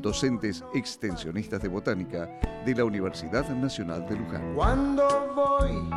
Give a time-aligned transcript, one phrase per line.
[0.00, 2.28] docentes extensionistas de botánica
[2.64, 4.54] de la Universidad Nacional de Luján.
[4.54, 5.90] Cuando voy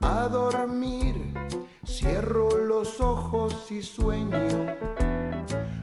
[0.00, 1.34] a dormir,
[1.86, 4.38] cierro los ojos y sueño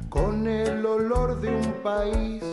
[0.09, 2.43] con el olor de un país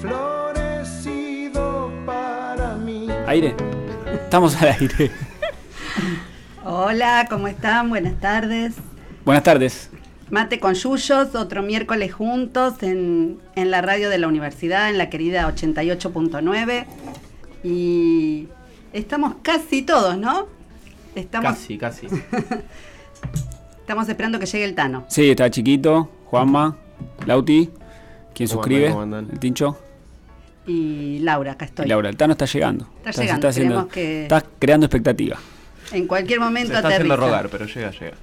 [0.00, 3.08] florecido para mí.
[3.26, 3.56] Aire.
[4.12, 5.10] Estamos al aire.
[6.64, 7.88] Hola, ¿cómo están?
[7.88, 8.74] Buenas tardes.
[9.24, 9.90] Buenas tardes.
[10.30, 15.10] Mate con Yuyos, otro miércoles juntos en, en la radio de la universidad, en la
[15.10, 16.84] querida 88.9.
[17.64, 18.48] Y
[18.92, 20.46] estamos casi todos, ¿no?
[21.16, 22.06] Estamos, Casi, casi.
[23.80, 25.04] estamos esperando que llegue el Tano.
[25.08, 26.08] Sí, está chiquito.
[26.26, 26.76] Juanma,
[27.26, 27.68] Lauti.
[28.32, 28.86] ¿Quién ¿Cómo suscribe?
[28.86, 28.92] andan?
[28.92, 29.28] ¿Cómo andan?
[29.32, 29.76] El Tincho.
[30.66, 31.86] Y Laura, acá estoy.
[31.86, 32.86] Y Laura, el Tano está llegando.
[32.98, 35.36] Está se llegando, haciendo- queremos que- está creando expectativa.
[35.90, 37.26] En cualquier momento Se está haciendo aterriza.
[37.36, 38.16] rogar, pero llega, llega.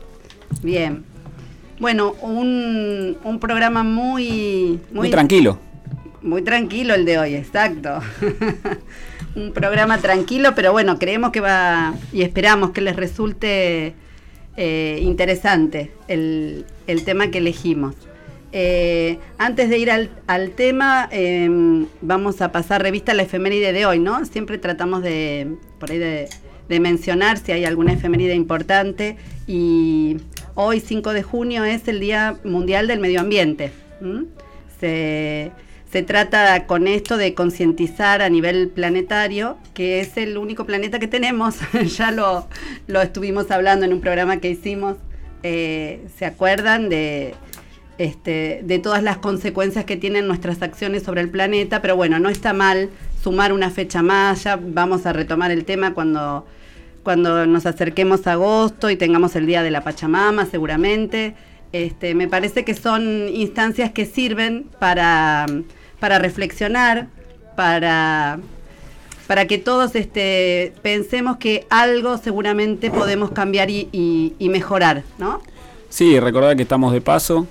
[0.63, 1.03] Bien.
[1.79, 5.59] Bueno, un, un programa muy, Muy, tranquilo.
[6.21, 7.99] Muy tranquilo el de hoy, exacto.
[9.35, 13.93] Un programa tranquilo, pero bueno, creemos que va y esperamos que les resulte
[14.55, 17.93] eh, interesante el, el tema que elegimos.
[18.51, 21.47] Eh, antes de ir al, al tema, eh,
[22.01, 24.25] vamos a pasar revista a la efeméride de hoy, ¿no?
[24.25, 26.27] Siempre tratamos de, por ahí de,
[26.67, 30.17] de mencionar si hay alguna efeméride importante y
[30.59, 33.71] hoy, 5 de junio, es el Día Mundial del Medio Ambiente.
[34.79, 35.51] Se,
[35.91, 41.07] se trata con esto de concientizar a nivel planetario, que es el único planeta que
[41.07, 41.57] tenemos,
[41.95, 42.47] ya lo,
[42.87, 44.97] lo estuvimos hablando en un programa que hicimos,
[45.43, 47.35] Eh, ¿se acuerdan de,
[47.99, 51.79] este, de todas las consecuencias que tienen nuestras acciones sobre el planeta?
[51.83, 52.89] Pero bueno, no está mal
[53.23, 56.47] sumar una fecha más, ya vamos a retomar el tema cuando,
[57.07, 61.35] cuando nos acerquemos a agosto y tengamos el Día de la Pachamama seguramente.
[61.71, 65.45] Este, me parece que son instancias que sirven para,
[66.01, 67.07] para reflexionar,
[67.55, 68.39] para,
[69.25, 73.87] para que todos este, pensemos que algo seguramente podemos cambiar y,
[74.37, 75.41] y- mejorar, ¿no?
[75.87, 77.47] Sí, recordar que estamos de paso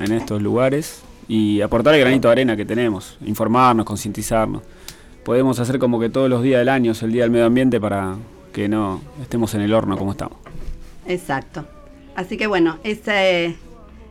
[0.00, 4.62] en estos lugares y aportar el granito de arena que tenemos, informarnos, concientizarnos.
[5.24, 7.78] Podemos hacer como que todos los días del año es el Día del Medio Ambiente
[7.80, 8.16] para
[8.56, 10.38] que no estemos en el horno como estamos.
[11.06, 11.66] Exacto.
[12.14, 13.54] Así que bueno, ese,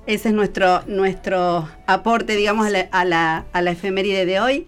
[0.05, 4.67] ese es nuestro, nuestro aporte, digamos, a la, a, la, a la efeméride de hoy.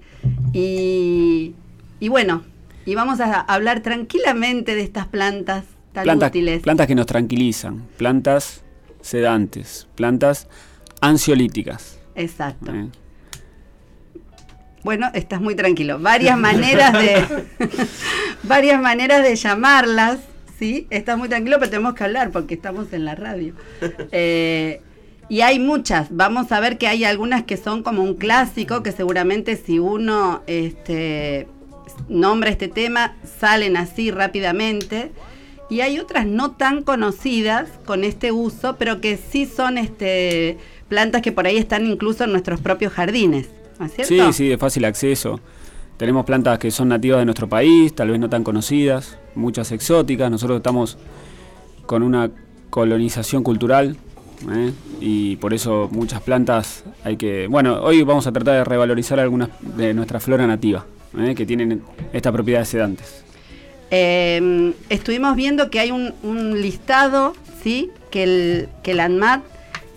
[0.52, 1.54] Y,
[2.00, 2.42] y bueno,
[2.88, 6.64] y vamos a hablar tranquilamente de estas plantas tan Plantas, útiles.
[6.64, 8.64] plantas que nos tranquilizan, plantas
[9.02, 10.48] sedantes, plantas
[11.02, 12.00] ansiolíticas.
[12.16, 12.74] Exacto.
[12.74, 12.90] ¿eh?
[14.88, 16.00] Bueno, estás muy tranquilo.
[16.00, 17.22] Varias maneras de
[18.44, 20.20] varias maneras de llamarlas,
[20.58, 20.88] ¿sí?
[20.90, 23.54] Estás muy tranquilo, pero tenemos que hablar porque estamos en la radio.
[24.14, 24.80] Eh,
[25.28, 26.08] y hay muchas.
[26.12, 30.42] Vamos a ver que hay algunas que son como un clásico, que seguramente si uno
[30.48, 31.50] este,
[32.08, 35.12] nombra este tema, salen así rápidamente.
[35.70, 41.22] Y hay otras no tan conocidas con este uso, pero que sí son este, plantas
[41.22, 43.50] que por ahí están incluso en nuestros propios jardines.
[43.80, 45.40] ¿No es Sí, sí, de fácil acceso.
[45.98, 50.30] Tenemos plantas que son nativas de nuestro país, tal vez no tan conocidas, muchas exóticas.
[50.30, 50.98] Nosotros estamos
[51.88, 52.30] con una
[52.70, 53.98] colonización cultural
[54.54, 54.72] ¿eh?
[55.02, 57.48] y por eso muchas plantas hay que...
[57.48, 60.86] Bueno, hoy vamos a tratar de revalorizar algunas de nuestra flora nativa
[61.18, 61.34] ¿eh?
[61.34, 61.82] que tienen
[62.14, 63.24] estas propiedades sedantes.
[63.90, 67.34] Eh, estuvimos viendo que hay un, un listado,
[67.64, 67.90] ¿sí?
[68.12, 69.42] Que el, que el ANMAT,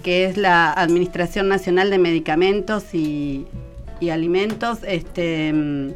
[0.03, 3.47] que es la Administración Nacional de Medicamentos y,
[4.01, 5.95] y Alimentos, este,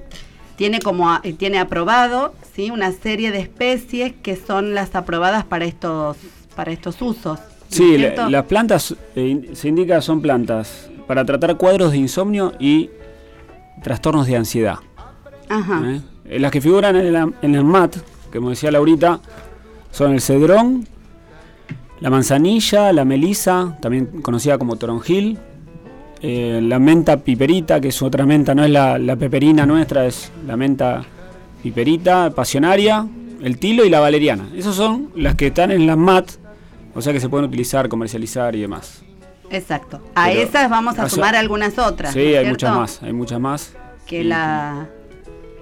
[0.56, 2.70] tiene como a- tiene aprobado, ¿sí?
[2.70, 6.16] Una serie de especies que son las aprobadas para estos
[6.54, 7.38] para estos usos.
[7.40, 11.98] ¿no es Sí, la- las plantas, eh, se indica, son plantas para tratar cuadros de
[11.98, 12.90] insomnio y
[13.82, 14.76] trastornos de ansiedad.
[15.48, 15.82] Ajá.
[15.84, 16.00] ¿eh?
[16.26, 17.96] Eh, Las que figuran en el, en el MAT,
[18.30, 19.18] que como decía Laurita,
[19.90, 20.86] son el cedrón,
[22.00, 25.38] la manzanilla, la melisa, también conocida como toronjil,
[26.26, 30.32] eh, la menta piperita, que es otra menta, no es la, la peperina nuestra, es
[30.46, 31.04] la menta
[31.62, 33.06] piperita, pasionaria,
[33.42, 34.48] el tilo y la valeriana.
[34.56, 36.30] Esas son las que están en las MAT,
[36.94, 39.02] o sea que se pueden utilizar, comercializar y demás.
[39.50, 40.00] Exacto.
[40.14, 42.12] A Pero- esas vamos a sumar algunas otras.
[42.14, 42.50] Sí, ¿no es hay cierto?
[42.52, 43.72] muchas más, hay muchas más.
[44.06, 44.88] que la,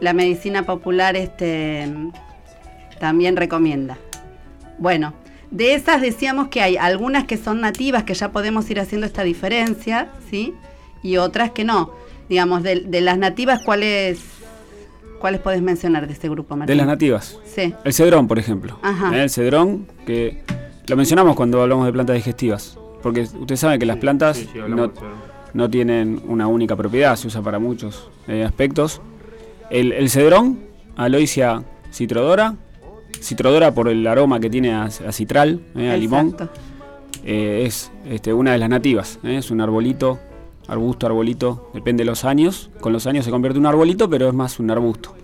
[0.00, 1.88] la medicina popular este,
[3.00, 3.98] también recomienda.
[4.78, 5.12] Bueno,
[5.52, 9.22] de esas decíamos que hay algunas que son nativas, que ya podemos ir haciendo esta
[9.22, 10.54] diferencia, ¿sí?
[11.02, 11.92] Y otras que no.
[12.28, 14.20] Digamos, de, de las nativas, ¿cuáles
[15.20, 16.72] cuáles podés mencionar de este grupo, Martín?
[16.72, 17.38] De las nativas.
[17.44, 17.72] Sí.
[17.84, 18.78] El cedrón, por ejemplo.
[18.82, 19.16] Ajá.
[19.16, 19.22] ¿Eh?
[19.22, 20.42] El cedrón, que
[20.88, 22.78] lo mencionamos cuando hablamos de plantas digestivas.
[23.02, 25.08] Porque usted sabe que las plantas Sí, sí, hablamos no,
[25.52, 29.02] no tienen una única propiedad, se usa para muchos eh, aspectos.
[29.70, 30.60] El, el cedrón,
[30.96, 31.62] Aloisia
[31.92, 32.56] citrodora,
[33.20, 36.36] citrodora por el aroma que tiene a, a citral, eh, a limón,
[37.24, 39.18] eh, es este, una de las nativas.
[39.22, 40.18] eh, es un arbolito,
[40.68, 42.70] arbusto, arbolito, depende de los años.
[42.80, 45.14] Con los años se convierte en un arbolito, pero es más un arbusto.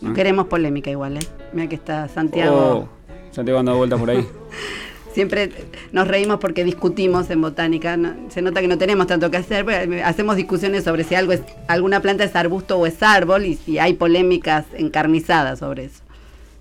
[0.00, 1.26] No queremos polémica igual, ¿eh?
[1.52, 2.56] Mira que está Santiago.
[2.56, 2.88] Oh,
[3.30, 4.26] Santiago anda vuelta por ahí.
[5.14, 5.50] Siempre
[5.92, 7.96] nos reímos porque discutimos en botánica.
[7.96, 9.64] no- se nota que no tenemos tanto que hacer.
[9.64, 13.54] pero hacemos discusiones sobre si algo es, alguna planta es arbusto o es árbol y
[13.54, 16.02] si hay polémicas encarnizadas sobre eso.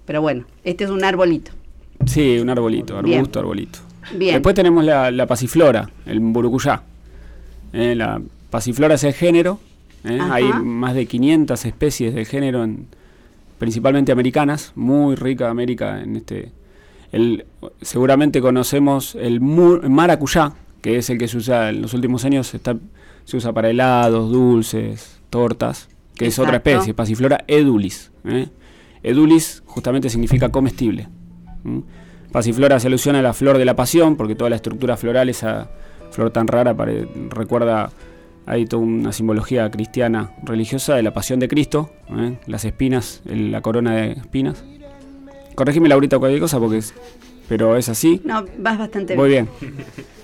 [0.06, 1.52] Pero bueno, este es un arbolito.
[2.06, 3.18] Sí, un arbolito, Bien.
[3.20, 3.80] arbusto, arbolito.
[4.16, 4.34] Bien.
[4.36, 6.82] Después tenemos la, la pasiflora, el burucuyá.
[7.72, 9.60] Eh, la pasiflora es el género.
[10.04, 10.20] eh.
[10.22, 12.88] Hay más de 500 especies del género, en-
[13.60, 14.74] principalmente americanas.
[14.76, 16.52] Muy rica América en este.
[17.14, 17.46] El,
[17.82, 22.54] seguramente conocemos el mu- maracuyá, que es el que se usa en los últimos años.
[22.54, 22.76] Está,
[23.24, 28.12] se usa para helados, dulces, tortas, que es otra especie, pasiflora edulis.
[28.26, 28.48] eh.
[29.04, 31.08] Edulis justamente significa comestible.
[32.32, 35.70] Pasiflora se alusiona a la flor de la pasión, porque toda la estructura floral, esa
[36.12, 37.92] flor tan rara, pare- recuerda,
[38.46, 42.38] hay toda una simbología cristiana religiosa de la pasión de Cristo, ¿eh?
[42.48, 44.64] las espinas, el- la corona de espinas.
[45.56, 46.94] Corregime Laurita cualquier cosa, porque es-
[47.48, 48.22] pero es así.
[48.24, 49.48] No, vas bastante Muy bien.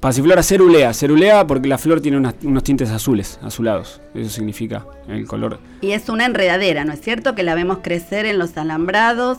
[0.00, 4.00] Pasiflora cerulea, cerulea porque la flor tiene unas- unos tintes azules, azulados.
[4.14, 5.58] Eso significa el color.
[5.82, 7.34] Y es una enredadera, ¿no es cierto?
[7.34, 9.38] Que la vemos crecer en los alambrados,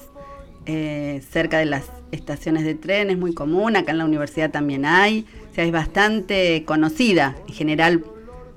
[0.67, 4.85] eh, cerca de las estaciones de tren, es muy común, acá en la universidad también
[4.85, 8.03] hay, o sea, es bastante conocida en general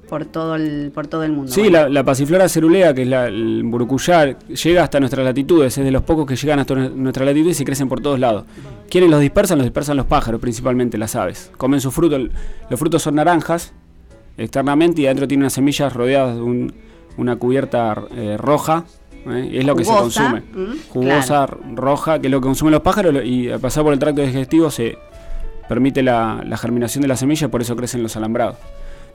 [0.09, 1.51] por todo el, por todo el mundo.
[1.51, 5.79] Sí, Bueno, la, la pasiflora cerulea, que es la, el burucuyá, llega hasta nuestras latitudes,
[5.79, 8.45] es de los pocos que llegan hasta nue- nuestras latitudes y crecen por todos lados.
[8.95, 9.59] ¿Quiénes los dispersan?
[9.59, 11.51] Los dispersan los pájaros, principalmente las aves.
[11.57, 12.31] Comen su fruto, el-
[12.71, 13.73] los frutos son naranjas
[14.39, 16.73] externamente y adentro tiene unas semillas rodeadas de un-
[17.17, 18.85] una cubierta eh, roja,
[19.27, 19.51] ¿eh?
[19.55, 20.43] es lo que se consume.
[20.43, 23.99] mm, Jugosa, roja, que es lo que consumen los pájaros y al pasar por el
[23.99, 24.97] tracto digestivo se
[25.69, 28.59] permite la, la germinación de la semilla, por eso crecen los alambrados.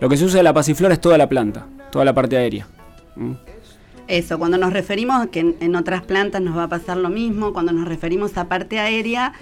[0.02, 2.68] Lo que se usa de la pasiflora es toda la planta, toda la parte aérea.
[4.10, 7.54] Eso, cuando nos referimos, que en, en otras plantas nos va a pasar lo mismo,
[7.54, 9.34] cuando nos referimos a parte aérea,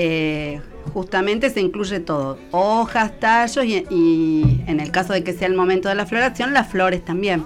[0.00, 0.60] eh,
[0.94, 5.54] justamente se incluye todo, hojas, tallos y, y en el caso de que sea el
[5.54, 7.42] momento de la floración, las flores también.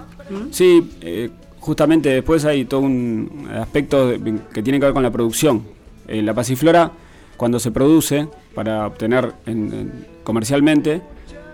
[0.51, 1.29] Sí, eh,
[1.59, 4.11] justamente después hay todo un aspecto
[4.53, 5.63] que tiene que ver con la producción.
[6.07, 6.91] Eh, la pasiflora,
[7.37, 11.01] cuando se produce para obtener en- en- comercialmente,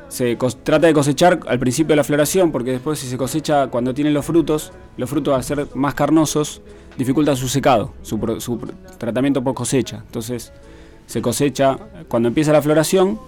[0.10, 3.94] se trata de cosechar al principio de la floración, porque después si se cosecha cuando
[3.94, 6.62] tienen los frutos, los frutos al ser más carnosos
[6.98, 8.60] dificultan su secado, su, su
[8.98, 10.02] tratamiento por cosecha.
[10.06, 10.52] Entonces
[11.10, 11.76] se cosecha
[12.08, 13.20] cuando empieza la floración,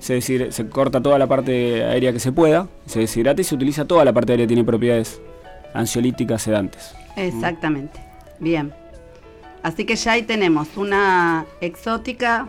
[0.00, 3.84] se, se corta toda la parte aérea que se pueda, se deshidrata y se utiliza
[3.84, 5.20] toda la parte aérea que tiene propiedades
[5.72, 6.96] ansiolíticas sedantes.
[7.14, 8.00] Exactamente.
[8.40, 8.72] Bien.
[9.62, 12.48] Así que ya ahí tenemos una exótica.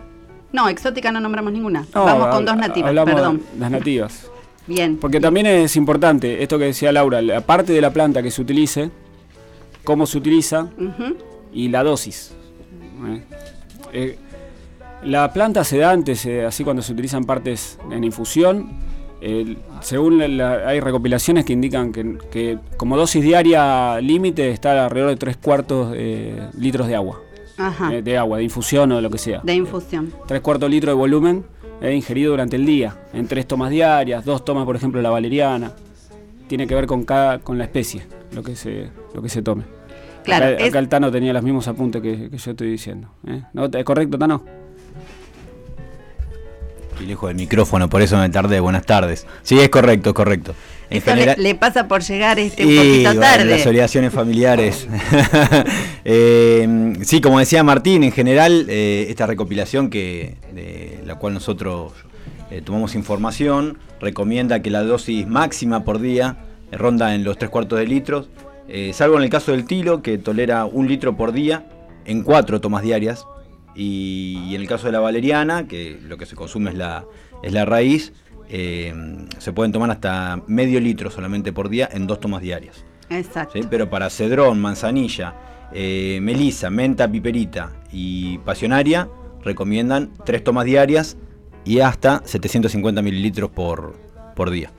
[0.52, 1.86] No, exótica no nombramos ninguna.
[1.92, 3.42] Vamos con dos nativas, perdón.
[3.60, 4.28] Las nativas.
[4.66, 4.96] Bien.
[4.96, 8.42] Porque también es importante esto que decía Laura, la parte de la planta que se
[8.42, 8.90] utilice,
[9.84, 10.68] cómo se utiliza
[11.52, 12.32] y la dosis.
[13.06, 13.22] ¿eh?
[13.92, 14.18] Eh,
[15.04, 18.68] la planta sedante, se- así cuando se utilizan partes en infusión,
[19.22, 24.84] eh, según la- la- hay recopilaciones que indican que, que como dosis diaria límite está
[24.84, 27.20] alrededor de 3 cuartos eh, litros de agua.
[27.58, 27.92] Ajá.
[27.94, 29.40] eh, de agua, de infusión o de lo que sea.
[29.44, 30.10] De infusión.
[30.26, 31.44] 3 cuartos litros de volumen
[31.82, 35.72] eh, ingerido durante el día, en tres tomas diarias, dos tomas, por ejemplo, la valeriana.
[36.48, 38.02] Tiene que ver con cada con la especie,
[38.32, 39.64] lo que se, lo que se tome.
[40.24, 43.08] Claro, acá, es- acá el Tano tenía los mismos apuntes que, que yo estoy diciendo.
[43.26, 43.42] ¿eh?
[43.52, 43.66] ¿No?
[43.66, 44.42] ¿Es correcto, Tano?
[47.10, 48.60] Lejos del micrófono, por eso me tardé.
[48.60, 49.26] Buenas tardes.
[49.42, 50.54] Sí, es correcto, es correcto.
[50.90, 53.44] En Eso general- le pasa por llegar este un y, poquito bueno, tarde.
[53.46, 54.86] Las obligaciones familiares.
[56.04, 61.92] Eh, sí, como decía Martín, en general, eh, esta recopilación que de la cual nosotros
[62.50, 66.36] eh, tomamos información recomienda que la dosis máxima por día
[66.72, 68.30] ronda en los tres cuartos de litros,
[68.68, 71.66] eh, salvo en el caso del tilo, que tolera un litro por día
[72.06, 73.26] en cuatro tomas diarias.
[73.74, 77.04] Y, en el caso de la valeriana, que lo que se consume es la,
[77.42, 78.12] es la raíz,
[78.48, 78.92] eh,
[79.38, 82.84] se pueden tomar hasta medio litro solamente por día en dos tomas diarias.
[83.08, 83.60] Exacto.
[83.60, 83.66] ¿sí?
[83.70, 85.34] Pero para cedrón, manzanilla,
[85.72, 89.08] eh, melisa, menta, piperita y pasionaria
[89.42, 91.16] recomiendan tres tomas diarias
[91.64, 93.96] y hasta 750 mililitros por,
[94.34, 94.72] por día.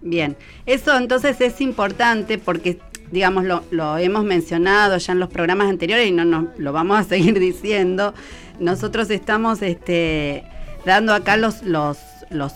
[0.00, 0.36] Bien,
[0.66, 2.78] eso entonces es importante porque,
[3.10, 6.98] digamos, lo, lo hemos mencionado ya en los programas anteriores y no nos lo vamos
[6.98, 8.14] a seguir diciendo.
[8.60, 10.44] Nosotros estamos este,
[10.84, 11.62] dando acá los,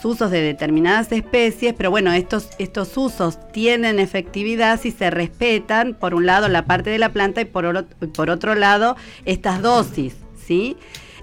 [0.04, 6.14] usos de determinadas especies, pero bueno, estos, estos usos tienen efectividad si se respetan, por
[6.14, 10.14] un lado, la parte de la planta y por, oro- por otro lado, estas dosis,
[10.46, 10.76] ¿sí?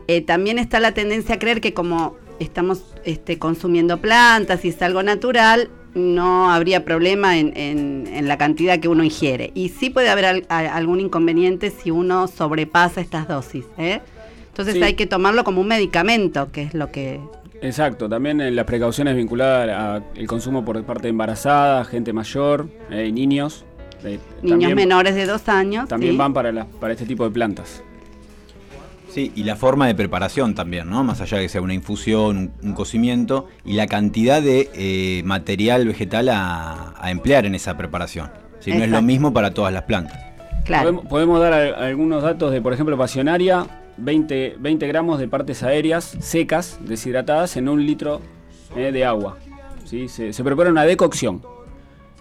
[0.08, 4.82] Eh, también está la tendencia a creer que como estamos este, consumiendo plantas y es
[4.82, 9.52] algo natural, no habría problema en, en- en la cantidad que uno ingiere.
[9.56, 13.66] Y sí puede haber al- a- algún inconveniente si uno sobrepasa estas dosis.
[13.78, 14.02] ¿eh?
[14.50, 14.84] Entonces Sí.
[14.84, 17.20] hay que tomarlo como un medicamento, que es lo que...
[17.62, 23.12] Exacto, también eh, las precauciones vinculadas al consumo por parte de embarazada, gente mayor eh,
[23.12, 23.66] niños.
[24.04, 25.88] eh, Niños también- menores de dos años.
[25.88, 26.18] También ¿sí?
[26.18, 27.82] van para, la- para este tipo de plantas.
[29.16, 31.04] Sí, y la forma de preparación también, ¿no?
[31.06, 35.24] Más allá de que sea una infusión, un, un cocimiento, y la cantidad de eh,
[35.24, 38.30] material vegetal a, a emplear en esa preparación.
[38.60, 40.20] Si no es lo mismo para todas las plantas.
[40.66, 40.84] Claro.
[40.84, 43.66] Podemos, podemos dar al- algunos datos de, por ejemplo, pasionaria,
[43.98, 48.20] 20, 20 gramos de partes aéreas secas, deshidratadas, en un litro
[48.76, 49.38] eh, de agua.
[49.86, 50.10] ¿sí?
[50.10, 51.42] Se, se prepara una decocción.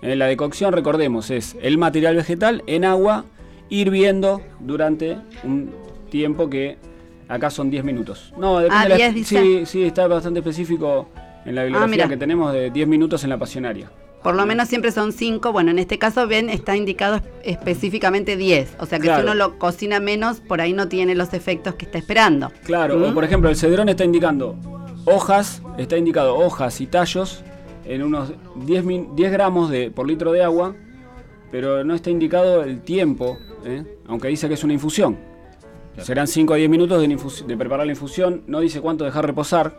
[0.03, 3.25] Eh, la decocción, recordemos, es el material vegetal en agua
[3.69, 5.73] hirviendo durante un
[6.15, 6.77] tiempo que
[7.27, 8.33] acá son 10 minutos.
[8.39, 9.41] No, depende Ah, de la- 10 dice.
[9.43, 11.09] Sí, sí, está bastante específico
[11.45, 12.09] en la bibliografía mira.
[12.09, 13.91] que tenemos de 10 minutos en la pasionaria.
[14.23, 15.51] Por lo menos siempre son 5.
[15.53, 18.77] Bueno, en este caso, ven, está indicado específicamente 10.
[18.79, 19.23] O sea que Claro.
[19.23, 22.53] si uno lo cocina menos, por ahí no tiene los efectos que está esperando.
[22.65, 23.03] Claro, ¿Mm?
[23.11, 24.57] o por ejemplo, el cedrón está indicando
[25.05, 27.43] hojas, está indicado hojas y tallos
[27.85, 28.33] en unos
[28.65, 30.75] 10, min- 10 gramos de, por litro de agua,
[31.51, 33.83] pero no está indicado el tiempo, ¿eh?
[34.07, 35.19] aunque dice que es una infusión.
[36.03, 37.01] Serán 5 a 10 minutos
[37.47, 39.79] de, preparar la infusión, no dice cuánto dejar reposar,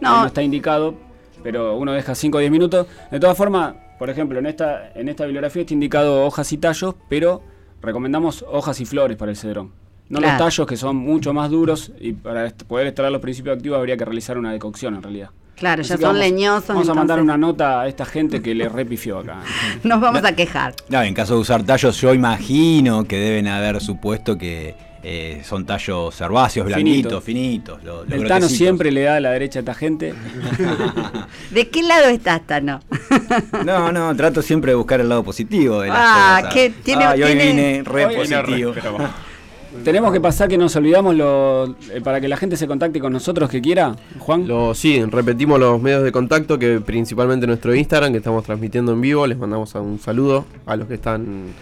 [0.00, 0.20] No.
[0.20, 0.94] no está indicado,
[1.42, 2.86] pero uno deja 5 o 10 minutos.
[3.10, 6.94] De todas formas, por ejemplo, en esta, en esta bibliografía está indicado hojas y tallos,
[7.08, 7.42] pero
[7.82, 9.72] recomendamos hojas y flores para el cedrón.
[10.08, 10.38] No Claro.
[10.38, 13.78] los tallos que son mucho más duros y para est- poder extraer los principios activos
[13.78, 15.30] habría que realizar una decocción en realidad.
[15.54, 16.68] Claro, Así ya son vamos- leñosos.
[16.68, 19.42] Vamos a mandar una nota a esta gente que le repifió acá.
[19.84, 20.74] Nos vamos a quejar.
[20.90, 26.20] En caso de usar tallos, yo imagino que deben haber supuesto que eh, son tallos
[26.20, 27.82] herbáceos, blanquitos, finitos.
[27.82, 30.12] lo- lo El Tano siempre le da a la derecha a esta gente.
[31.50, 32.80] ¿De qué lado estás, Tano?
[33.64, 36.54] No, no, trato siempre de buscar el lado positivo de las Ah, cosas.
[36.54, 38.74] que tiene- Ay, hoy tiene- vine re Hoy.
[39.84, 43.12] Tenemos que pasar que nos olvidamos lo, eh, para que la gente se contacte con
[43.12, 44.48] nosotros que quiera, Juan.
[44.48, 49.00] Lo, sí, repetimos los medios de contacto que principalmente nuestro Instagram que estamos transmitiendo en
[49.00, 49.28] vivo.
[49.28, 51.52] Les mandamos un saludo a los que están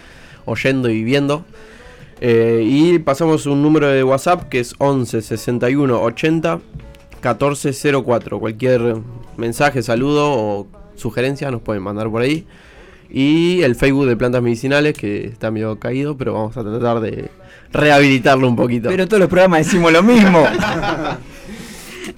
[0.45, 1.45] oyendo y viendo.
[2.21, 6.59] Eh, y pasamos un número de WhatsApp que es 11 61 80
[7.21, 7.71] 14
[8.03, 8.39] 04.
[8.39, 8.97] Cualquier
[9.37, 12.45] mensaje, saludo o sugerencia nos pueden mandar por ahí.
[13.11, 17.29] Y el Facebook de plantas medicinales que está medio caído, pero vamos a tratar de
[17.71, 18.89] rehabilitarlo un poquito.
[18.89, 20.43] Pero todos los programas decimos lo mismo.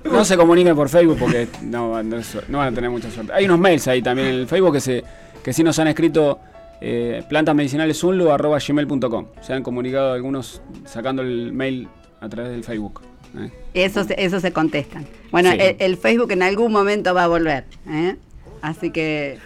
[0.05, 2.89] No se comuniquen por Facebook porque no, van a tener suer- no van a tener
[2.89, 3.31] mucha suerte.
[3.33, 5.03] Hay unos mails ahí también en el Facebook que, se,
[5.43, 6.39] que sí nos han escrito
[6.81, 9.25] eh, plantasmedicinalesunlu.gmail.com.
[9.41, 11.87] Se han comunicado algunos sacando el mail
[12.19, 13.01] a través del Facebook.
[13.37, 13.49] ¿eh?
[13.73, 15.05] Eso, se- eso se contestan.
[15.31, 15.57] Bueno, Sí.
[15.59, 17.65] el, el Facebook en algún momento va a volver.
[17.87, 18.15] ¿eh?
[18.61, 19.37] Así que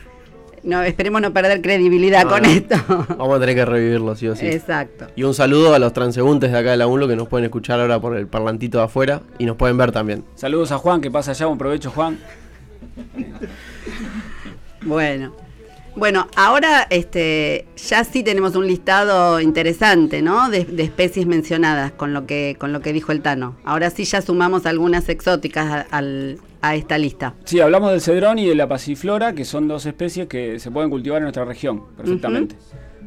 [0.64, 2.50] no esperemos no perder credibilidad No, con no.
[2.50, 2.76] esto.
[3.18, 4.48] Vamos a tener que revivirlo, sí o sí.
[4.48, 5.08] Exacto.
[5.16, 7.80] Y un saludo a los transeúntes de acá de la UNLO que nos pueden escuchar
[7.80, 10.24] ahora por el parlantito de afuera y nos pueden ver también.
[10.36, 11.48] Saludos a Juan, que pasa allá.
[11.48, 12.18] Un provecho, Juan.
[14.84, 15.34] Bueno.
[15.96, 20.50] Bueno, ahora este, ya sí tenemos un listado interesante, ¿no?
[20.50, 23.56] De, de especies mencionadas con lo que con lo que dijo el Tano.
[23.64, 27.34] Ahora sí ya sumamos algunas exóticas a, al- a esta lista.
[27.46, 30.90] Sí, hablamos del cedrón y de la pasiflora, que son dos especies que se pueden
[30.90, 32.56] cultivar en nuestra región perfectamente.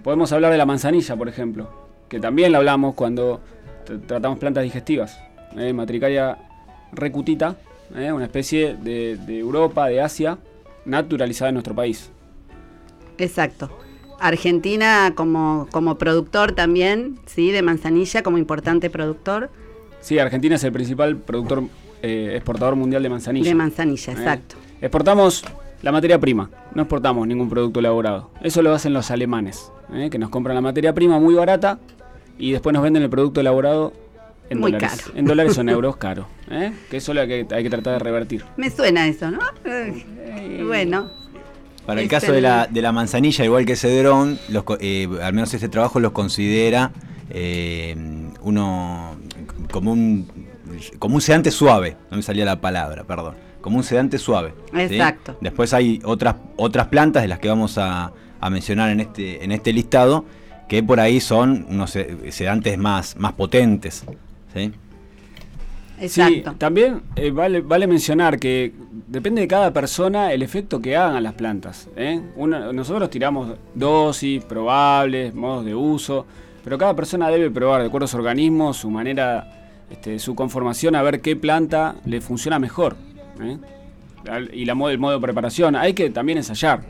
[0.02, 1.68] Podemos hablar de la manzanilla, por ejemplo,
[2.08, 3.40] que también la hablamos cuando
[3.86, 5.18] tr- tratamos plantas digestivas.
[5.58, 5.72] ¿eh?
[5.74, 6.38] Matricaria
[6.92, 7.56] recutita,
[7.96, 8.12] ¿eh?
[8.12, 10.38] una especie de, de Europa, de Asia,
[10.86, 12.10] naturalizada en nuestro país.
[13.18, 13.70] Exacto.
[14.20, 19.50] Argentina como, como productor también, sí, de manzanilla como importante productor
[20.00, 21.64] Sí, Argentina es el principal productor
[22.02, 23.48] eh, exportador mundial de manzanilla.
[23.48, 24.16] de manzanilla, ¿eh?
[24.16, 24.56] exacto.
[24.80, 25.44] Exportamos
[25.82, 28.30] la materia prima, no exportamos ningún producto elaborado.
[28.42, 30.08] Eso lo hacen los alemanes, ¿eh?
[30.10, 31.78] que nos compran la materia prima muy barata
[32.38, 33.92] y después nos venden el producto elaborado
[34.50, 35.18] En Muy dólares, caro.
[35.18, 36.26] En dólares o en euros, caro.
[36.50, 36.72] ¿eh?
[36.90, 38.44] Que eso es lo que hay que tratar de revertir.
[38.56, 39.40] Me suena eso, ¿no?
[39.64, 41.10] Eh, Bueno,
[41.88, 45.52] Para el caso de la, de la manzanilla, igual que Cedrón, los eh, al menos
[45.54, 46.92] este trabajo los considera
[47.30, 47.96] eh,
[48.42, 49.16] uno
[49.70, 50.28] como un
[50.98, 54.52] como un sedante suave, no me salía la palabra, perdón, como un sedante suave.
[54.72, 54.80] ¿sí?
[54.82, 55.36] Exacto.
[55.40, 59.50] Después hay otras otras plantas de las que vamos a, a mencionar en este en
[59.52, 60.24] este listado
[60.68, 64.04] que por ahí son unos se- sedantes más más potentes,
[64.54, 64.72] ¿sí?
[66.00, 66.50] Exacto.
[66.52, 68.72] Sí, también eh, vale, vale mencionar que
[69.06, 71.88] depende de cada persona el efecto que hagan las plantas.
[71.96, 72.20] ¿eh?
[72.36, 76.26] Una- nosotros tiramos dosis, probables, modos de uso,
[76.64, 80.94] pero cada persona debe probar de acuerdo a su organismo, su manera, este, su conformación,
[80.96, 82.96] a ver qué planta le funciona mejor.
[83.40, 83.56] ¿eh?
[84.52, 86.82] Y la, el modo de preparación, hay que también ensayar.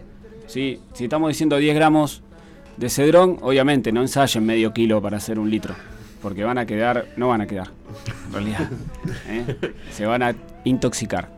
[0.46, 0.80] ¿sí?
[0.94, 2.22] Si estamos diciendo 10 gramos
[2.76, 5.74] de cedrón, obviamente no ensayen medio kilo para hacer un litro,
[6.22, 7.70] porque van a quedar, no van a quedar,
[8.26, 8.70] en realidad.
[9.28, 9.56] ¿eh?
[9.90, 10.34] Se van a
[10.64, 11.30] intoxicar.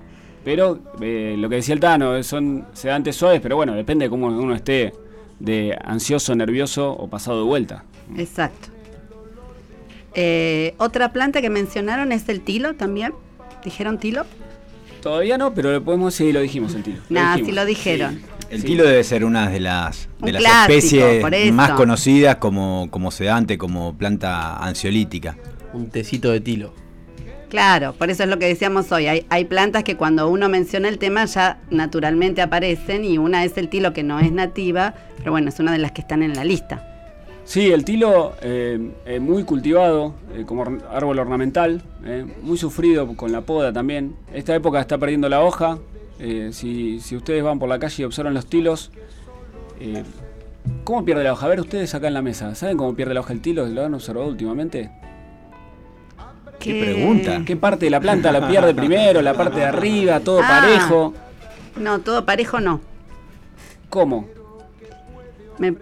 [0.44, 4.28] Pero eh, lo que decía el Tano, son sedantes suaves, pero bueno, depende de cómo
[4.28, 4.92] uno esté
[5.38, 7.84] de ansioso, nervioso o pasado de vuelta.
[8.16, 8.68] Exacto.
[10.14, 13.12] Eh, otra planta que mencionaron es el tilo también.
[13.64, 14.25] ¿Dijeron tilo?
[15.02, 17.00] Todavía no, pero lo podemos sí, lo dijimos el tilo.
[17.08, 17.49] Nah, dijimos.
[17.49, 18.20] sí lo dijeron.
[18.50, 18.66] El Sí.
[18.66, 23.11] tilo debe ser una de las, de Un las clásico, especies más conocidas como, como
[23.12, 25.37] sedante, como planta ansiolítica.
[25.73, 26.75] Un tecito de tilo.
[27.49, 29.07] Claro, por eso es lo que decíamos hoy.
[29.07, 33.57] Hay, hay plantas que cuando uno menciona el tema ya naturalmente aparecen y una es
[33.57, 36.35] el tilo que no es nativa, pero bueno, es una de las que están en
[36.35, 36.87] la lista.
[37.45, 43.33] Sí, el tilo eh, eh, muy cultivado eh, como árbol ornamental, eh, muy sufrido con
[43.33, 44.14] la poda también.
[44.33, 45.78] Esta época está perdiendo la hoja.
[46.20, 48.90] Eh, si, si ustedes van por la calle y observan los tilos,
[49.80, 50.04] eh,
[50.84, 51.46] ¿cómo pierde la hoja?
[51.46, 53.66] A ver, ustedes acá en la mesa, ¿saben cómo pierde la hoja el tilo?
[53.66, 54.90] ¿Lo han observado últimamente?
[56.58, 57.40] ¿Qué pregunta?
[57.46, 59.22] ¿Qué parte de la planta la pierde primero?
[59.22, 60.20] ¿La parte de arriba?
[60.20, 60.60] ¿Todo Ah.
[60.60, 61.14] parejo?
[61.76, 62.80] No, todo parejo no.
[63.88, 64.28] ¿Cómo?
[65.58, 65.74] Me,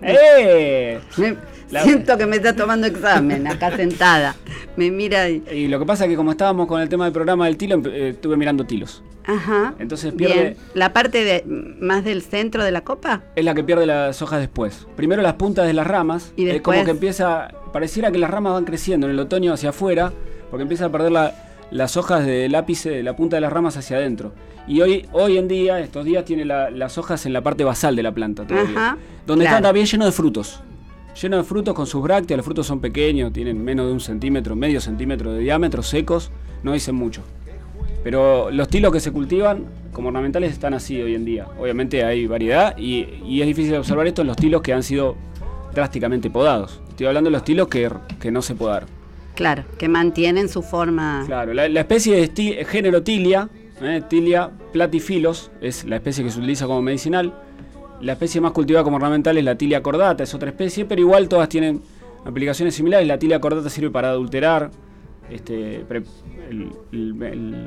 [0.00, 1.00] ¡Eh!
[1.16, 1.36] me-
[1.72, 4.36] La- siento que me está tomando examen acá sentada.
[4.76, 5.42] Me mira y...
[5.50, 7.80] Y lo que pasa es que como estábamos con el tema del programa del tilo,
[7.86, 9.02] eh, estuve mirando tilos.
[9.24, 9.74] Ajá.
[9.78, 10.30] Entonces Bien.
[10.32, 13.22] pierde- La parte de más del centro de la copa.
[13.36, 14.86] es la que pierde las hojas después.
[14.96, 16.32] Primero las puntas de las ramas.
[16.36, 17.48] Y Es como después- que empieza.
[17.72, 20.12] Pareciera que las ramas van creciendo en el otoño hacia afuera.
[20.50, 21.32] Porque empieza a perder la-
[21.70, 24.34] las hojas del ápice de la punta de las ramas hacia adentro.
[24.68, 27.96] Y hoy, hoy en día, estos días, tiene la- las hojas en la parte basal
[27.96, 28.70] de la planta todavía.
[28.76, 29.56] Ajá, Donde claro.
[29.56, 30.60] está también lleno de frutos.
[31.20, 32.36] Lleno de frutos con sus brácteas.
[32.38, 36.30] Los frutos son pequeños, tienen menos de un centímetro, medio centímetro de diámetro, secos.
[36.62, 37.22] No dicen mucho.
[38.02, 41.46] Pero los tilos que se cultivan como ornamentales están así hoy en día.
[41.60, 45.16] Obviamente hay variedad y, y es difícil observar esto en los tilos que han sido
[45.74, 46.80] drásticamente podados.
[46.88, 48.88] Estoy hablando de los tilos que, que no se podaron.
[49.34, 51.22] Claro, que mantienen su forma.
[51.26, 53.48] Claro, la, la especie es ti- género Tilia,
[53.80, 57.32] eh, Tilia platyphilus, es la especie que se utiliza como medicinal.
[58.02, 61.28] La especie más cultivada como ornamental es la Tilia cordata, es otra especie, pero igual
[61.28, 61.80] todas tienen
[62.24, 63.06] aplicaciones similares.
[63.06, 64.70] La Tilia cordata sirve para adulterar
[65.30, 66.02] este, pre-
[66.50, 67.66] el, el- el-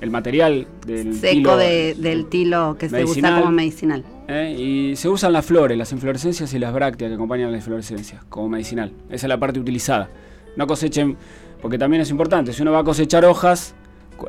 [0.00, 4.04] el material del seco tilo, de- del tilo que se usa como medicinal.
[4.28, 8.22] eh, y se usan las flores, las inflorescencias y las brácteas que acompañan las inflorescencias
[8.24, 8.90] como medicinal.
[9.08, 10.10] Esa es la parte utilizada.
[10.56, 11.16] No cosechen,
[11.62, 13.74] porque también es importante, si uno va a cosechar hojas,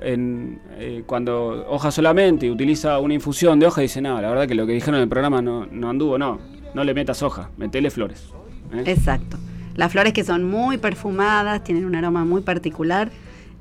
[0.02, 4.47] en, eh, cuando hojas solamente y utiliza una infusión de hoja, dice, no, la verdad
[4.47, 6.39] que lo que dijeron en el programa no, no anduvo, no,
[6.73, 8.30] no le metas hoja, metele flores.
[8.73, 8.84] ¿eh?
[8.86, 9.38] Exacto.
[9.76, 13.12] Las flores que son muy perfumadas, tienen un aroma muy particular.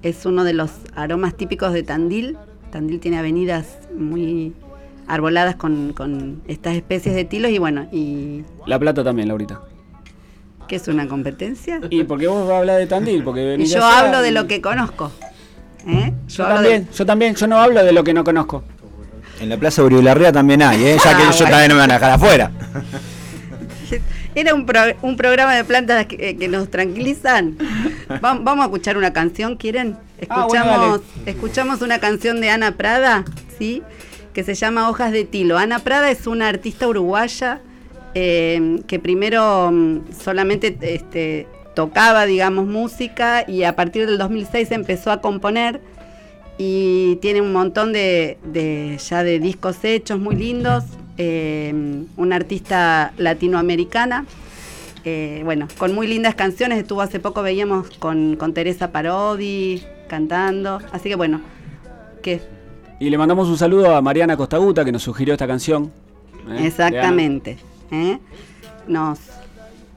[0.03, 2.39] Es uno de los aromas típicos de Tandil.
[2.71, 4.55] Tandil tiene avenidas muy
[5.07, 9.61] arboladas con, con estas especies de tilos y bueno, y La plata también, Laurita.
[10.67, 11.81] ¿qué es una competencia?
[11.91, 14.61] Y porque vos vas a hablar de Tandil, porque Y yo hablo de lo que
[14.61, 15.11] conozco.
[15.87, 16.13] ¿Eh?
[16.29, 18.65] Yo de- también, yo también, yo no hablo de lo que no conozco.
[19.41, 20.97] En la Plaza Uribelarrea también hay, ¿eh?
[20.97, 21.51] ya que Ah, yo bueno.
[21.51, 22.51] también no me van a dejar afuera.
[24.35, 27.57] Era un, pro- un programa de plantas que, eh, que nos tranquilizan.
[28.23, 29.97] Va- vamos a escuchar una canción, ¿quieren?
[30.29, 33.25] Ah, bueno, Escuchamos, escuchamos una canción de Ana Prada,
[33.59, 33.83] ¿sí?
[34.35, 35.57] Que se llama Hojas de Tilo.
[35.57, 37.61] Ana Prada es una artista uruguaya
[38.15, 41.47] eh, que primero mm, solamente este,
[41.77, 45.81] tocaba, digamos, música y a partir del 2006 empezó a componer
[46.59, 50.83] y tiene un montón de, de- ya de discos hechos muy lindos.
[51.19, 51.73] eh,
[52.17, 54.25] una artista latinoamericana.
[55.05, 56.79] eh, bueno, con muy lindas canciones.
[56.79, 60.81] Estuvo hace poco, veíamos con, con Teresa Parodi cantando.
[60.93, 61.41] Así que bueno,
[62.23, 62.41] que
[63.01, 65.93] Y le mandamos un saludo a Mariana Costaguta que nos sugirió esta canción.
[66.51, 66.67] ¿eh?
[66.67, 67.59] exactamente.
[68.89, 69.19] Nos,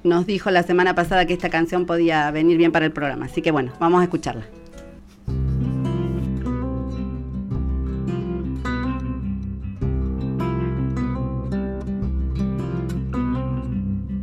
[0.04, 3.26] nos dijo la semana pasada que esta canción podía venir bien para el programa.
[3.26, 4.46] Así que bueno, vamos a escucharla.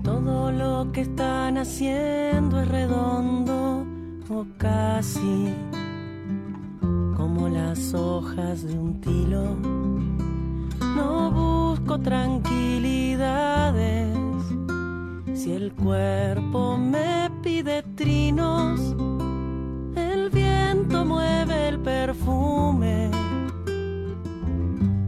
[0.03, 3.87] Todo lo que están haciendo es redondo
[4.29, 5.55] o casi
[7.17, 9.57] como las hojas de un tilo.
[10.95, 14.26] No busco tranquilidades
[15.37, 18.81] si el cuerpo me pide trinos.
[19.95, 23.11] El viento mueve el perfume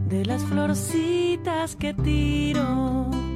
[0.07, 3.28] de las florcitas que tiro.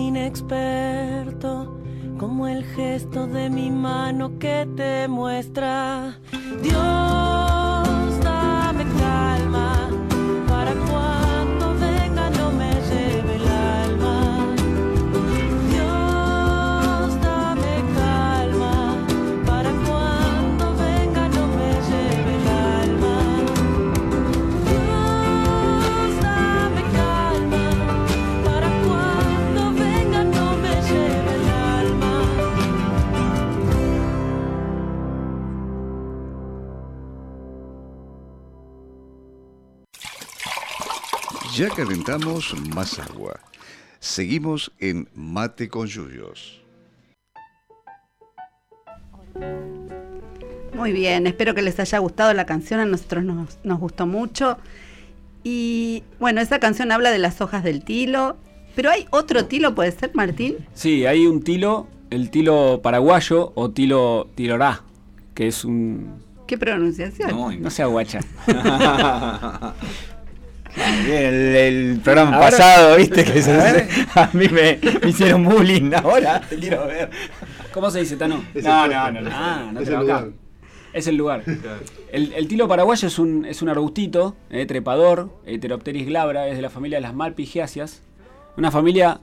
[0.00, 1.78] Inexperto,
[2.18, 5.39] como el gesto de mi mano que te muestra.
[41.60, 43.38] Ya calentamos más agua.
[43.98, 46.62] Seguimos en Mate con Yuyos.
[50.72, 54.56] Muy bien, espero que les haya gustado la canción, a nosotros nos, nos gustó mucho.
[55.44, 58.38] Y bueno, esa canción habla de las hojas del tilo,
[58.74, 60.66] pero hay otro tilo, ¿puede ser, Martín?
[60.72, 64.82] Sí, hay un tilo, el tilo paraguayo o tilo tilorá,
[65.34, 66.22] que es un...
[66.46, 67.28] ¿Qué pronunciación?
[67.28, 68.20] No, No sea guacha.
[70.76, 73.52] El, el programa Ahora- pasado, viste, que se-
[74.14, 75.92] A mí me, me hicieron bullying.
[75.94, 77.10] Ahora te quiero ver.
[77.72, 78.42] ¿Cómo se dice, Tano?
[78.54, 79.30] No, no, no, no.
[79.32, 80.20] Ah, no Es te lo el acá.
[80.20, 80.34] lugar.
[80.92, 81.44] Es el lugar.
[82.12, 86.62] El, el tilo paraguayo es un, es un arbustito, eh, trepador, Heteropteris glabra, es de
[86.62, 88.02] la familia de las malpigiáceas.
[88.56, 89.20] Una familia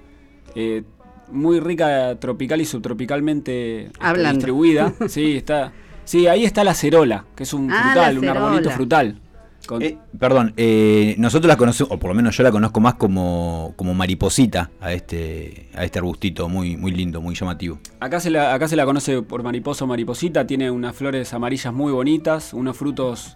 [0.55, 0.83] eh,
[1.29, 4.37] muy rica tropical y subtropicalmente este, Hablando.
[4.37, 4.93] distribuida.
[5.09, 5.73] Sí, está.
[6.05, 9.19] Sí, ahí está la cerola, que es un Ah, frutal, un arbolito frutal.
[9.67, 12.95] Con- Eh, perdón, eh, nosotros la conocemos, o por lo menos yo la conozco más
[12.95, 17.77] como, como mariposita a este, a este arbustito muy, muy lindo, muy llamativo.
[17.99, 21.73] Acá se, la, acá se la conoce por mariposa o mariposita, tiene unas flores amarillas
[21.73, 23.35] muy bonitas, unos frutos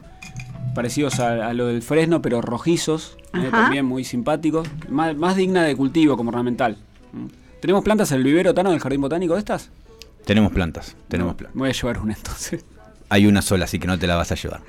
[0.73, 5.63] parecidos a, a lo del fresno, pero rojizos, eh, también muy simpáticos, más, más digna
[5.63, 6.77] de cultivo como ornamental.
[7.11, 7.25] Mm.
[7.59, 9.69] ¿Tenemos plantas en el vivero, Tano, del jardín botánico de estas?
[10.25, 11.55] Tenemos plantas, tenemos No, plantas.
[11.55, 12.63] Me voy a llevar una entonces.
[13.09, 14.61] Hay una sola, así que no te la vas a llevar.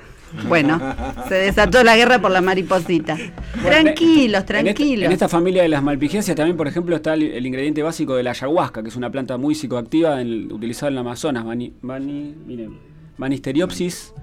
[0.47, 0.79] Bueno,
[1.27, 3.17] se desató la guerra por la mariposita.
[3.61, 5.05] Tranquilos, En esta- tranquilos.
[5.05, 8.23] En esta familia de las malpigiáceas también, por ejemplo, está el, el ingrediente básico de
[8.23, 11.45] la ayahuasca, que es una planta muy psicoactiva en- utilizada en el Amazonas.
[11.45, 12.77] Mani, mani- miren,
[13.17, 14.13] Manisteriopsis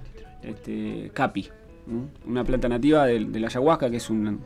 [0.43, 1.49] este, capi.
[2.27, 4.41] Una planta nativa de, de la ayahuasca, que es un,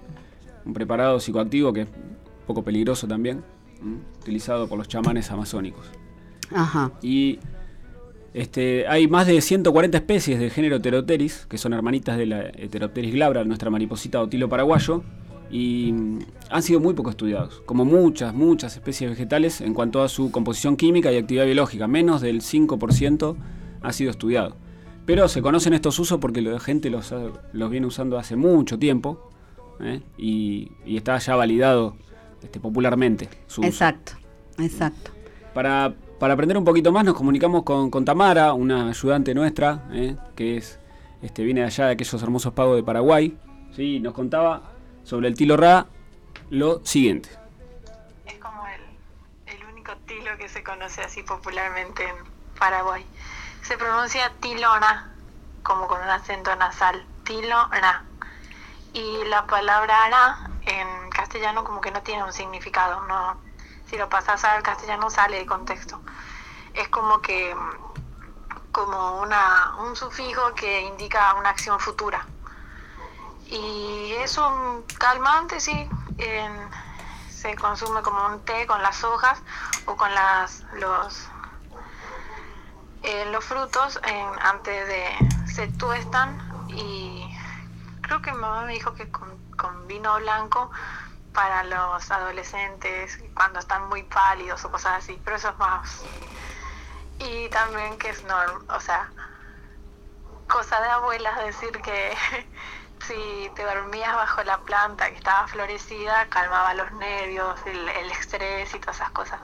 [0.64, 3.42] un preparado psicoactivo que es un poco peligroso también,
[4.20, 5.86] utilizado por los chamanes amazónicos.
[6.54, 6.92] Ajá.
[7.02, 7.38] Y
[8.34, 13.14] este, hay más de 140 especies del género Pteropteris, que son hermanitas de la Pteropteris
[13.14, 15.04] glabra, nuestra mariposita o tilo paraguayo,
[15.50, 16.18] y mm,
[16.50, 20.76] han sido muy poco estudiados, como muchas, muchas especies vegetales en cuanto a su composición
[20.76, 21.86] química y actividad biológica.
[21.86, 23.36] Menos del 5%
[23.80, 24.56] ha sido estudiado.
[25.06, 27.14] Pero se conocen estos usos porque la gente los,
[27.52, 29.30] los viene usando hace mucho tiempo
[29.80, 30.00] ¿eh?
[30.18, 31.94] y, y está ya validado
[32.42, 33.28] este, popularmente.
[33.46, 33.68] su uso.
[33.68, 34.12] Exacto,
[34.58, 35.12] exacto.
[35.52, 35.94] Para,
[36.24, 40.16] para aprender un poquito más nos comunicamos con, Tamara, una ayudante nuestra, ¿eh?
[40.34, 40.80] que es
[41.20, 43.38] este, viene de allá de aquellos hermosos pagos de Paraguay.
[43.76, 44.00] ¿sí?
[44.00, 44.62] Nos contaba
[45.02, 45.84] sobre el tilo ra
[46.48, 47.28] lo siguiente.
[48.24, 52.16] Es como el, único tilo que se conoce así popularmente en
[52.58, 53.04] Paraguay.
[53.60, 55.12] Se pronuncia tilona,
[55.62, 57.04] como con un acento nasal.
[57.24, 58.02] Tilona.
[58.94, 63.02] Y la palabra ara en castellano como que no tiene un significado.
[63.08, 63.36] No,
[63.88, 66.00] si lo pasas al castellano sale de contexto.
[66.74, 67.54] Es como que
[68.72, 72.26] como una, un sufijo que indica una acción futura.
[73.46, 75.88] Y es un calmante, sí.
[77.28, 79.38] se consume como un té con las hojas
[79.86, 81.28] o con las los
[83.02, 84.00] eh, los frutos
[84.40, 85.04] antes de
[85.46, 87.22] se tuestan y
[88.00, 90.70] creo que mi mamá me dijo que con, con vino blanco
[91.34, 96.04] para los adolescentes cuando están muy pálidos o cosas así, pero eso es más
[97.18, 99.10] y también que es normal, o sea,
[100.48, 102.16] cosa de abuelas decir que
[103.06, 108.78] si te dormías bajo la planta que estaba florecida, calmaba los nervios, el, estrés y
[108.78, 109.40] todas esas cosas.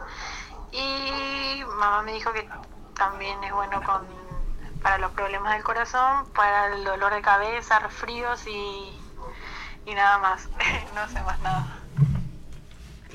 [0.73, 2.49] Y mamá me dijo que
[2.95, 4.07] también es bueno con
[4.83, 8.99] para los problemas del corazón, para el dolor de cabeza, resfríos y,
[9.85, 10.49] y nada más.
[10.95, 11.80] no sé más nada.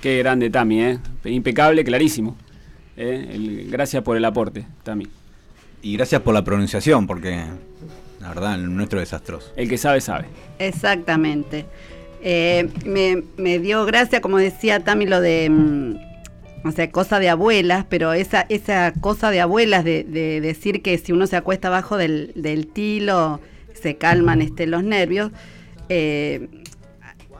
[0.05, 0.99] Qué grande Tami, ¿eh?
[1.23, 2.35] impecable, clarísimo.
[2.95, 3.27] ¿eh?
[3.33, 5.07] El- gracias por el aporte, Tami.
[5.81, 7.41] Y gracias por la pronunciación, porque
[8.21, 9.51] la verdad, el nuestro es desastroso.
[9.55, 10.25] El que sabe, sabe.
[10.59, 11.65] Exactamente.
[12.21, 17.29] Eh, me, me dio gracia, como decía Tami, lo de, mm, o sea, cosa de
[17.29, 21.69] abuelas, pero esa, esa cosa de abuelas de, de decir que si uno se acuesta
[21.69, 23.39] abajo del, del tilo,
[23.73, 25.31] se calman este, los nervios,
[25.89, 26.47] eh,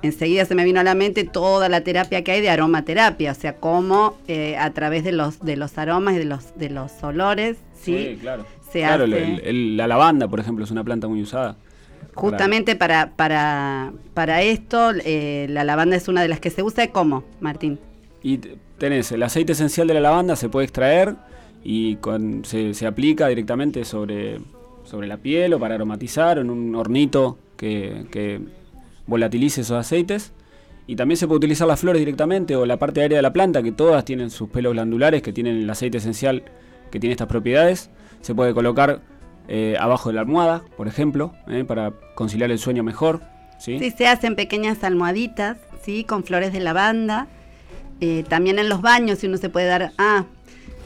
[0.05, 3.35] enseguida se me vino a la mente toda la terapia que hay de aromaterapia, o
[3.35, 6.91] sea, cómo eh, a través de los, de los aromas y de los, de los
[7.03, 8.17] olores, ¿sí?
[8.21, 8.45] claro.
[8.71, 11.55] Se claro, hace- el- el- la lavanda, por ejemplo, es una planta muy usada.
[12.13, 16.87] Justamente para, para, para esto, eh, la lavanda es una de las que se usa.
[16.91, 17.77] ¿Cómo, Martín?
[18.23, 18.37] Y
[18.77, 21.15] tenés el aceite esencial de la lavanda, se puede extraer
[21.63, 24.39] y con- se, se aplica directamente sobre,
[24.85, 28.39] sobre la piel o para aromatizar en un hornito que, que
[29.07, 30.33] volatilice esos aceites.
[30.87, 33.63] Y también se puede utilizar las flores directamente o la parte aérea de la planta,
[33.63, 36.43] que todas tienen sus pelos glandulares, que tienen el aceite esencial
[36.91, 37.89] que tiene estas propiedades.
[38.21, 39.01] Se puede colocar
[39.47, 43.21] eh, abajo de la almohada, por ejemplo, eh, para conciliar el sueño mejor.
[43.59, 43.79] ¿sí?
[43.79, 46.03] Sí, se hacen pequeñas almohaditas, ¿sí?
[46.03, 47.27] Con flores de lavanda.
[48.01, 49.91] Eh, también en los baños, si uno se puede dar...
[49.97, 50.25] Ah,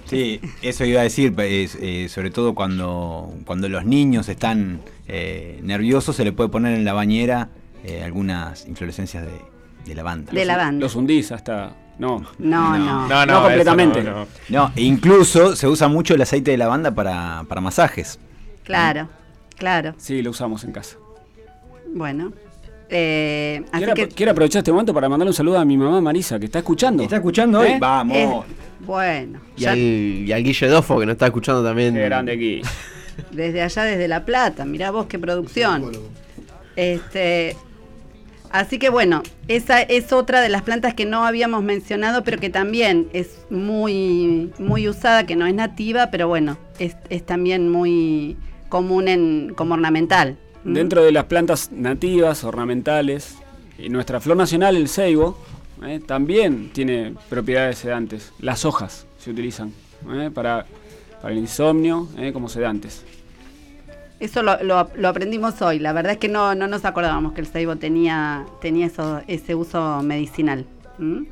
[0.10, 6.16] Sí, eso iba a decir, eh, sobre todo cuando, cuando los niños están eh, nerviosos,
[6.16, 7.50] se le puede poner en la bañera
[7.84, 9.32] eh, algunas inflorescencias de,
[9.86, 10.32] de lavanda.
[10.32, 10.80] de lavanda.
[10.82, 11.74] Los hundís hasta...
[11.98, 13.08] No, No, no.
[13.10, 14.02] No, no, completamente.
[14.04, 14.28] no, no.
[14.50, 18.20] No, e incluso se usa mucho el aceite de lavanda para, para masajes.
[18.64, 19.10] Claro,
[19.58, 19.96] claro.
[19.98, 20.96] Sí, lo usamos en casa.
[21.94, 22.32] Bueno.
[22.92, 24.08] Eh, así Quiero, que...
[24.08, 27.04] quiero aprovechar este momento para mandarle un saludo a mi mamá Marisa, que está escuchando.
[27.04, 27.68] ¿Está escuchando hoy?
[27.72, 27.78] ¿Eh?
[27.80, 28.18] Vamos.
[28.18, 28.42] eh,
[28.80, 31.94] bueno, Y ya al, y al Guille Dofo que nos está escuchando también.
[31.94, 32.62] Qué grande aquí.
[33.32, 35.92] desde allá, desde La Plata, mirá vos qué producción.
[36.76, 37.58] Este,
[38.52, 42.50] así que bueno, esa es otra de las plantas que no habíamos mencionado, pero que
[42.50, 48.38] también es muy, muy usada, que no es nativa, pero bueno, es, también muy
[48.70, 50.38] común en, como ornamental.
[50.64, 50.74] ¿Mm?
[50.74, 53.38] Dentro de las plantas nativas, ornamentales,
[53.78, 55.38] y nuestra flor nacional, el ceibo,
[55.84, 56.02] ¿eh?
[56.06, 58.34] también tiene propiedades sedantes.
[58.40, 59.74] Las hojas se utilizan
[60.14, 60.30] ¿eh?
[60.34, 60.66] para,
[61.22, 62.32] para el insomnio ¿eh?
[62.34, 63.06] como sedantes.
[64.20, 65.80] Eso lo, lo- lo aprendimos hoy.
[65.80, 69.56] La verdad es que no, no nos acordábamos que el ceibo tenía, tenía eso, ese
[69.56, 70.66] uso medicinal.
[70.98, 71.24] ¿Mm?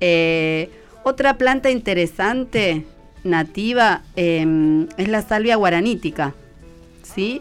[0.00, 0.70] Eh,
[1.04, 2.84] otra planta interesante,
[3.24, 6.34] nativa, eh, es la salvia guaranítica.
[7.02, 7.40] ¿sí?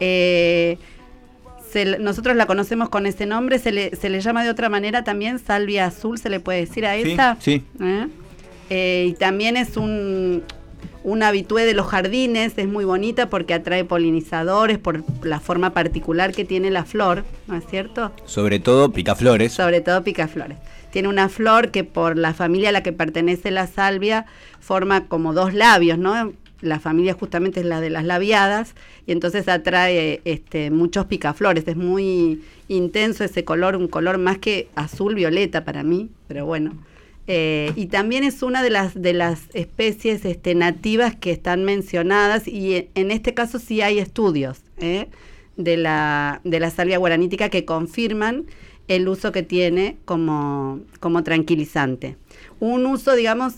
[0.00, 0.78] Eh,
[1.70, 5.04] se nosotros la conocemos con ese nombre, se le, se le llama de otra manera
[5.04, 7.36] también salvia azul, se le puede decir a Sí, esa.
[7.40, 7.64] sí.
[7.80, 8.06] ¿Eh?
[8.70, 10.42] Eh, y también es un,
[11.06, 16.32] un habitué de los jardines, es muy bonita porque atrae polinizadores por la forma particular
[16.32, 18.10] que tiene la flor, ¿no es cierto?
[18.24, 19.52] Sobre todo picaflores.
[19.52, 20.58] Sobre todo picaflores.
[20.90, 24.26] Tiene una flor que por la familia a la que pertenece la salvia
[24.58, 26.32] forma como dos labios, ¿no?
[26.60, 28.74] La familia justamente es la de las labiadas
[29.06, 31.68] y entonces atrae este, muchos picaflores.
[31.68, 36.72] Es muy intenso ese color, un color más que azul violeta para mí, pero bueno.
[37.28, 42.46] Eh, y también es una de las de las especies este, nativas que están mencionadas
[42.46, 45.08] y e- en este caso sí hay estudios ¿eh?
[45.56, 48.44] de la, de la salvia guaranítica que confirman
[48.86, 52.16] el uso que tiene como, como tranquilizante.
[52.60, 53.54] Un uso, digamos,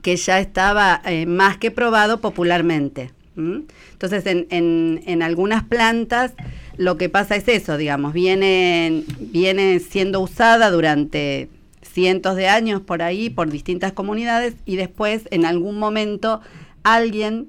[0.00, 3.10] que ya estaba eh, más que probado popularmente.
[3.36, 6.32] Entonces, en, en- en algunas plantas
[6.78, 11.48] lo que pasa es eso, digamos, viene, viene siendo usada durante
[11.92, 16.40] cientos de años por ahí, por distintas comunidades, y después, en algún momento,
[16.82, 17.48] alguien,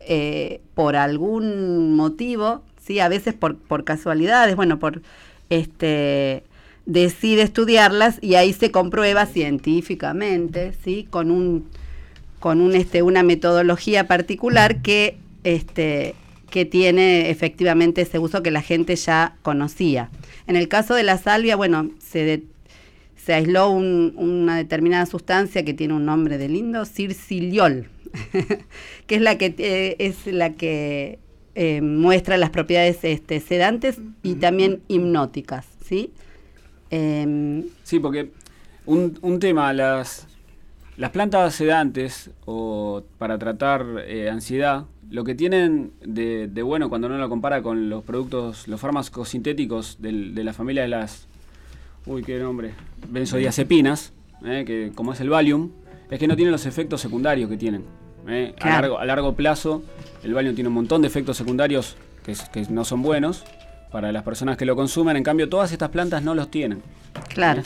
[0.00, 5.02] eh, por algún motivo, sí, a veces por, por casualidades, bueno, por
[5.50, 6.44] este
[6.86, 11.66] decide estudiarlas y ahí se comprueba científicamente, sí, con un
[12.40, 16.14] con un este una metodología particular que este
[16.50, 20.08] que tiene efectivamente ese uso que la gente ya conocía.
[20.46, 22.42] En el caso de la salvia, bueno, se, de-
[23.28, 27.88] se aisló un- una determinada sustancia que tiene un nombre de lindo, circiliol,
[29.06, 31.18] que es la que eh, es la que
[31.54, 36.10] eh, muestra las propiedades este, sedantes y también hipnóticas, ¿sí?
[36.90, 38.30] Em, Sí, porque
[38.86, 40.26] un, un tema, las,
[40.96, 47.08] las plantas sedantes o para tratar eh, ansiedad, lo que tienen de, de bueno cuando
[47.08, 51.27] uno lo compara con los productos, los fármacos sintéticos del- de la familia de las,
[52.08, 52.72] uy, qué nombre,
[53.08, 54.12] benzodiazepinas,
[54.44, 55.70] eh, que como es el Valium,
[56.10, 57.84] es que no tienen los efectos secundarios que tienen.
[58.28, 58.54] eh.
[58.60, 59.82] A, largo, a largo plazo,
[60.24, 62.34] el Valium tiene un montón de efectos secundarios que,
[62.70, 63.44] no son buenos
[63.92, 66.82] para las personas que lo consumen, en cambio todas estas plantas no los tienen.
[67.28, 67.62] Claro.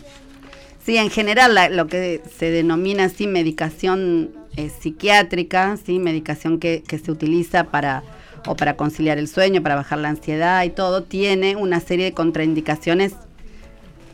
[0.84, 6.82] Sí, en general la- lo que se denomina así medicación eh, psiquiátrica, sí, medicación que,
[6.86, 8.02] que se utiliza para
[8.46, 12.12] o para conciliar el sueño, para bajar la ansiedad y todo, tiene una serie de
[12.12, 13.14] contraindicaciones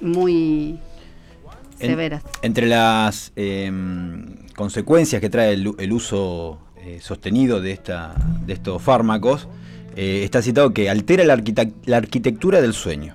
[0.01, 0.79] muy
[1.81, 2.23] En- severas.
[2.43, 8.15] entre las em, consecuencias que trae el, el uso eh, sostenido de, esta,
[8.47, 9.49] de estos fármacos,
[9.97, 11.41] eh, está citado que altera la,
[11.87, 13.15] la arquitectura del sueño,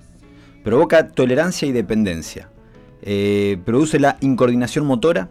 [0.64, 2.50] provoca tolerancia y dependencia,
[3.02, 5.30] eh, produce la incoordinación motora,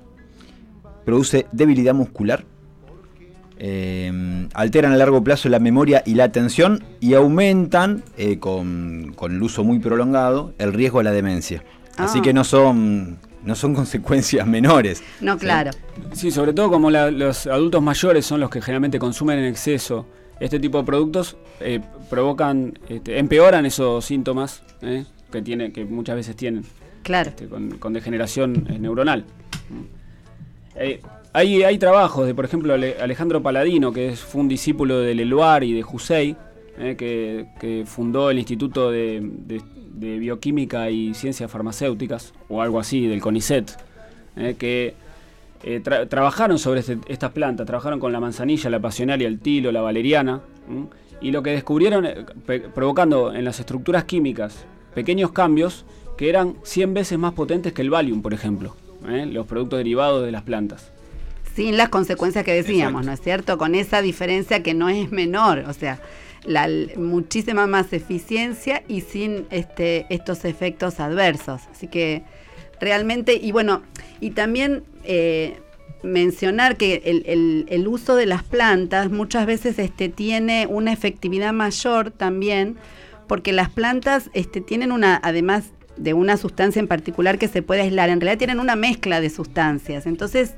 [1.04, 2.44] produce debilidad muscular,
[3.58, 9.32] eh, alteran a largo plazo la memoria y la atención y aumentan, eh, con, con
[9.34, 11.62] el uso muy prolongado, el riesgo a la demencia.
[11.96, 12.22] Así Ah.
[12.22, 15.02] que no son, no son consecuencias menores.
[15.20, 15.70] No, claro.
[16.12, 20.06] Sí, sobre todo como la- los adultos mayores son los que generalmente consumen en exceso
[20.40, 26.16] este tipo de productos, eh, provocan, este, empeoran esos síntomas eh, que, tiene, que muchas
[26.16, 26.64] veces tienen
[27.04, 27.30] Claro.
[27.30, 29.24] este, con, con degeneración eh, neuronal.
[31.35, 35.62] Hay, hay trabajos de, por ejemplo, Ale- Alejandro Paladino, que fue un discípulo de Leloir
[35.64, 36.37] y de Hussein,
[36.79, 36.95] eh,
[37.59, 39.23] que, fundó el Instituto de,
[39.95, 43.71] Bioquímica y Ciencias Farmacéuticas, o algo así, del CONICET,
[44.37, 44.95] eh, que
[45.64, 49.71] eh, tra- trabajaron sobre este- estas plantas, trabajaron con la manzanilla, la pasionaria, el tilo,
[49.73, 50.40] la valeriana,
[51.21, 52.07] y lo que descubrieron,
[52.75, 54.64] provocando en las estructuras químicas
[54.95, 55.85] pequeños cambios
[56.16, 58.75] que eran 100 veces más potentes que el Valium, por ejemplo,
[59.33, 60.91] los productos derivados de las plantas.
[61.54, 63.06] Sin las consecuencias que decíamos, Exacto.
[63.06, 63.58] ¿no es cierto?
[63.58, 66.00] Con esa diferencia que no es menor, o sea,
[66.44, 71.62] la, muchísima más eficiencia y sin este, estos efectos adversos.
[71.70, 72.22] Así que
[72.80, 73.82] realmente, y bueno,
[74.20, 75.58] y también eh,
[76.02, 81.52] mencionar que el, el- el uso de las plantas muchas veces este, tiene una efectividad
[81.52, 82.76] mayor también,
[83.28, 87.82] porque las plantas este, tienen una, además de una sustancia en particular que se puede
[87.82, 90.06] aislar, en realidad tienen una mezcla de sustancias.
[90.06, 90.54] Entonces,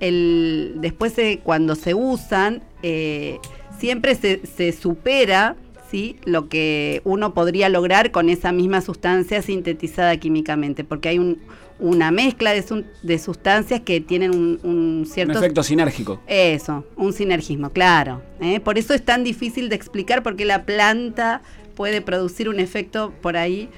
[0.00, 3.38] el, después de, cuando se usan, eh,
[3.78, 5.56] siempre se, se supera
[5.90, 6.16] ¿sí?
[6.24, 11.38] lo que uno podría lograr con esa misma sustancia sintetizada químicamente, porque hay un-
[11.78, 15.32] una mezcla de, sustancias que tienen un, un cierto...
[15.32, 16.20] Un efecto sinérgico.
[16.26, 18.22] Eso, un sinergismo, claro.
[18.40, 18.60] ¿eh?
[18.60, 21.42] Por eso es tan difícil de explicar por qué la planta
[21.74, 23.68] puede producir un efecto por ahí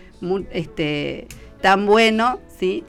[0.52, 1.26] este,
[1.60, 2.84] tan bueno, ¿sí?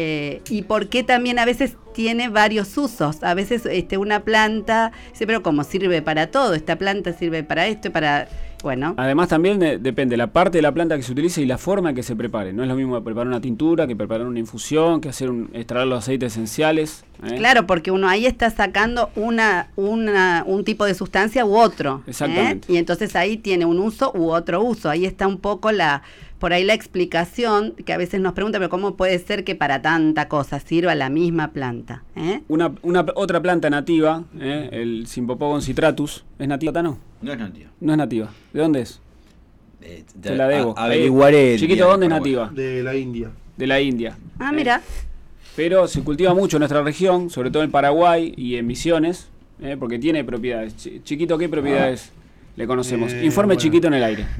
[0.00, 3.24] Eh, y por qué también a veces tiene varios usos.
[3.24, 7.66] A veces este, una planta, dice, pero como sirve para todo, esta planta sirve para
[7.66, 8.28] esto y para...
[8.60, 11.58] Bueno, Además también eh, depende la parte de la planta que se utilice y la
[11.58, 12.52] forma en que se prepare.
[12.52, 15.86] No es lo mismo preparar una tintura que preparar una infusión, que hacer un, extraer
[15.86, 17.04] los aceites esenciales.
[17.24, 17.36] ¿eh?
[17.36, 22.02] Claro, porque uno ahí está sacando una, una, un tipo de sustancia u otro.
[22.06, 22.10] ¿eh?
[22.10, 22.72] Exactamente.
[22.72, 24.90] Y entonces ahí tiene un uso u otro uso.
[24.90, 26.02] Ahí está un poco la,
[26.38, 29.82] por ahí la explicación que a veces nos preguntan, pero ¿cómo puede ser que para
[29.82, 32.04] tanta cosa sirva la misma planta?
[32.16, 32.40] ¿Eh?
[32.48, 34.68] Una, una otra planta nativa, ¿eh?
[34.72, 36.82] el Simpopogon citratus, ¿es nativa?
[36.82, 37.70] No, No es nativa.
[37.80, 38.30] no es nativa.
[38.52, 39.00] ¿De dónde es?
[39.82, 40.74] Eh, Te la debo.
[40.78, 41.56] a- averiguaré.
[41.58, 42.50] Chiquito, ¿dónde es nativa?
[42.54, 43.30] De la India.
[43.56, 44.16] De la India.
[44.38, 44.56] Ah, ¿eh?
[44.56, 44.80] mira.
[45.56, 49.28] Pero se cultiva mucho en nuestra región, sobre todo en Paraguay y en Misiones,
[49.60, 49.76] ¿eh?
[49.78, 50.76] porque tiene propiedades.
[50.76, 52.12] Chi- Chiquito, ¿qué propiedades
[52.54, 53.12] le conocemos.
[53.12, 53.60] Eh, Informe bueno.
[53.60, 54.26] chiquito en el aire.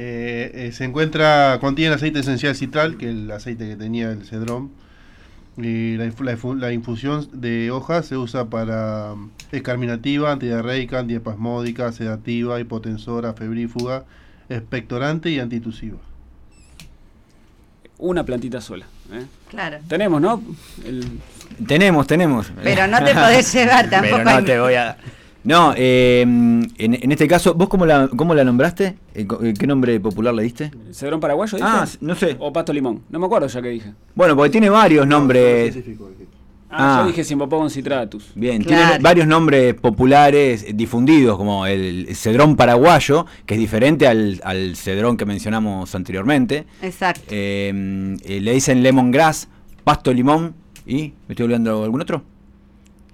[0.00, 4.24] Eh, eh, se encuentra, contiene aceite esencial citral, que es el aceite que tenía el
[4.24, 4.70] cedrón.
[5.56, 10.30] Y la, infu- la infu- la infusión de hojas se usa para mm, es carminativa,
[10.30, 14.04] antidiarreica, antiespasmódica, sedativa, hipotensora, febrífuga,
[14.48, 15.98] expectorante y antitusiva.
[17.98, 18.86] Una plantita sola.
[19.12, 19.24] ¿eh?
[19.50, 19.78] Claro.
[19.88, 20.40] Tenemos, ¿no?
[20.84, 21.18] El-
[21.66, 22.52] Tenemos, tenemos.
[22.62, 24.18] Pero no te podés llevar tampoco.
[24.24, 24.96] Pero no te voy a...
[25.44, 28.96] No, eh, en, en este caso, ¿vos cómo la, cómo la nombraste?
[29.14, 30.70] Eh, eh, ¿Qué nombre popular le diste?
[30.92, 31.56] ¿Cedrón paraguayo?
[31.56, 31.68] dije?
[31.70, 32.36] Ah, no sé.
[32.38, 33.02] O pasto limón.
[33.08, 33.92] No me acuerdo ya que dije.
[34.14, 35.76] Bueno, porque tiene varios nombres.
[36.70, 37.00] Ah, Ah.
[37.00, 38.32] yo dije Simpopogon citratus.
[38.34, 38.88] Bien, Claro.
[38.88, 44.76] tiene varios nombres populares eh, difundidos, como el cedrón paraguayo, que es diferente al, al
[44.76, 46.66] cedrón que mencionamos anteriormente.
[46.82, 47.22] Exacto.
[47.30, 49.48] Eh, eh, le dicen lemongrass,
[49.82, 50.54] pasto limón
[50.86, 51.14] y.
[51.26, 52.22] ¿Me estoy olvidando algún otro?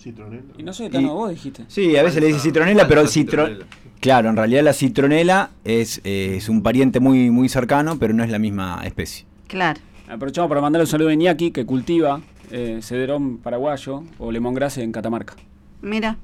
[0.05, 0.43] Citronela.
[0.59, 1.65] Y no soy tan Y- vos dijiste.
[1.69, 3.65] Sí, a veces le dicen Falsa- citronela, pero citronela.
[4.01, 8.23] Claro, en realidad la citronela es, eh, es un pariente muy, muy cercano, pero no
[8.23, 9.25] es la misma especie.
[9.47, 9.81] Claro.
[10.07, 14.93] Aprovechamos para mandarle un saludo a Iñaki, que cultiva eh, cedrón paraguayo o lemongrass en
[14.93, 15.35] Catamarca.
[15.81, 16.19] Mira.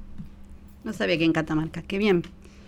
[0.85, 1.81] No sabía que en Catamarca.
[1.83, 2.23] Qué bien.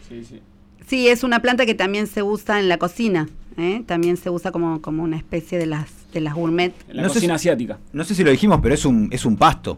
[0.08, 0.40] Sí, sí.
[0.86, 3.28] Sí, es una planta que también se usa en la cocina.
[3.58, 3.82] ¿eh?
[3.86, 6.72] También se usa como, como una especie de las, de las gourmet.
[6.88, 7.78] En la No sé cocina si- asiática.
[7.92, 9.76] No sé si lo dijimos, pero es un, es un pasto.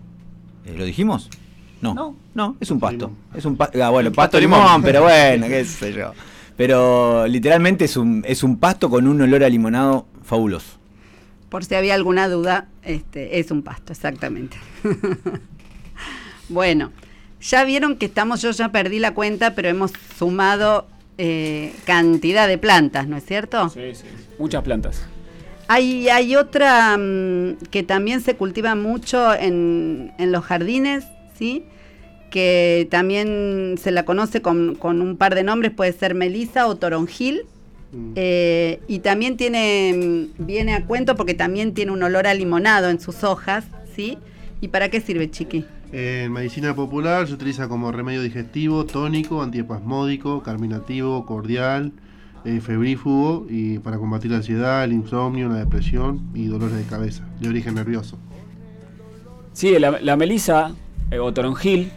[0.66, 1.30] Eh, ¿Lo dijimos?
[1.80, 1.94] No.
[1.94, 2.16] No.
[2.34, 3.06] No, es un pasto.
[3.06, 3.16] Limón.
[3.34, 4.82] Es un pa- ah, bueno, pasto pasto limón, limón.
[4.82, 6.12] pero bueno, qué sé yo.
[6.56, 10.78] Pero literalmente es un, es un pasto con un olor a limonado fabuloso.
[11.48, 14.56] Por si había alguna duda, este, es un pasto, exactamente.
[16.48, 16.92] bueno,
[17.40, 20.86] ya vieron que estamos, yo ya perdí la cuenta, pero hemos sumado
[21.18, 23.68] eh, cantidad de plantas, ¿no es cierto?
[23.68, 24.04] Sí, sí.
[24.38, 25.06] Muchas plantas.
[25.68, 31.04] Hay, hay otra mm, que también se cultiva mucho en, en los jardines,
[31.38, 31.64] ¿sí?
[32.30, 36.76] Que también se la conoce con, con un par de nombres, puede ser melisa o
[36.76, 37.42] toronjil.
[37.92, 38.12] Mm.
[38.16, 42.90] Eh, y también tiene, mm, viene a cuento porque también tiene un olor a limonado
[42.90, 44.18] en sus hojas, ¿sí?
[44.60, 45.64] ¿Y para qué sirve, Chiqui?
[45.92, 51.92] En medicina popular se utiliza como remedio digestivo, tónico, antiespasmódico, carminativo, cordial,
[52.44, 57.24] eh, febrífugo y para combatir la ansiedad, el insomnio, la depresión y dolores de cabeza
[57.40, 58.18] de origen nervioso.
[59.52, 60.74] Sí, la, la melisa
[61.10, 61.90] eh, o toronjil,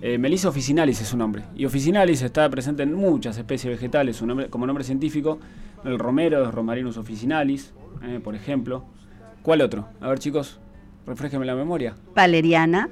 [0.00, 1.44] eh, melisa officinalis es su nombre.
[1.54, 5.38] Y officinalis está presente en muchas especies vegetales su nombre, como nombre científico.
[5.84, 7.72] El romero es Romarinus officinalis,
[8.02, 8.84] eh, por ejemplo.
[9.42, 9.88] ¿Cuál otro?
[10.00, 10.58] A ver, chicos,
[11.06, 11.94] refresquenme la memoria.
[12.14, 12.88] Valeriana.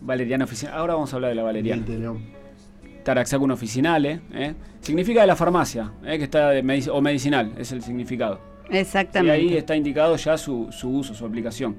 [0.00, 0.74] Valeriana officinal.
[0.74, 1.84] Ahora vamos a hablar de la valeriana.
[3.04, 4.20] Taraxacum officinale.
[4.32, 4.54] eh.
[4.80, 8.40] Significa de la farmacia, eh, que está de medic- o medicinal, es el significado.
[8.70, 9.32] Y Exactamente.
[9.34, 11.76] ahí está indicado ya su, su uso, su aplicación.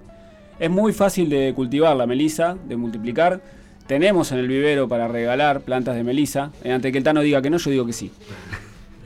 [0.59, 3.41] Es muy fácil de cultivar la melisa, de multiplicar.
[3.87, 6.51] Tenemos en el vivero para regalar plantas de melisa.
[6.63, 8.11] Eh, ante que el Tano diga que no, yo digo que sí.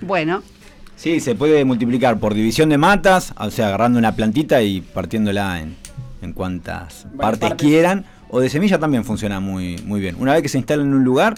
[0.02, 0.44] Bueno,
[0.98, 5.60] Sí, se puede multiplicar por división de matas, o sea, agarrando una plantita y partiéndola
[5.60, 5.76] en,
[6.22, 7.68] en cuantas partes, partes.
[7.68, 8.06] quieran.
[8.30, 10.16] O de semilla también funciona muy, muy bien.
[10.20, 11.36] Una vez que se instala en un lugar,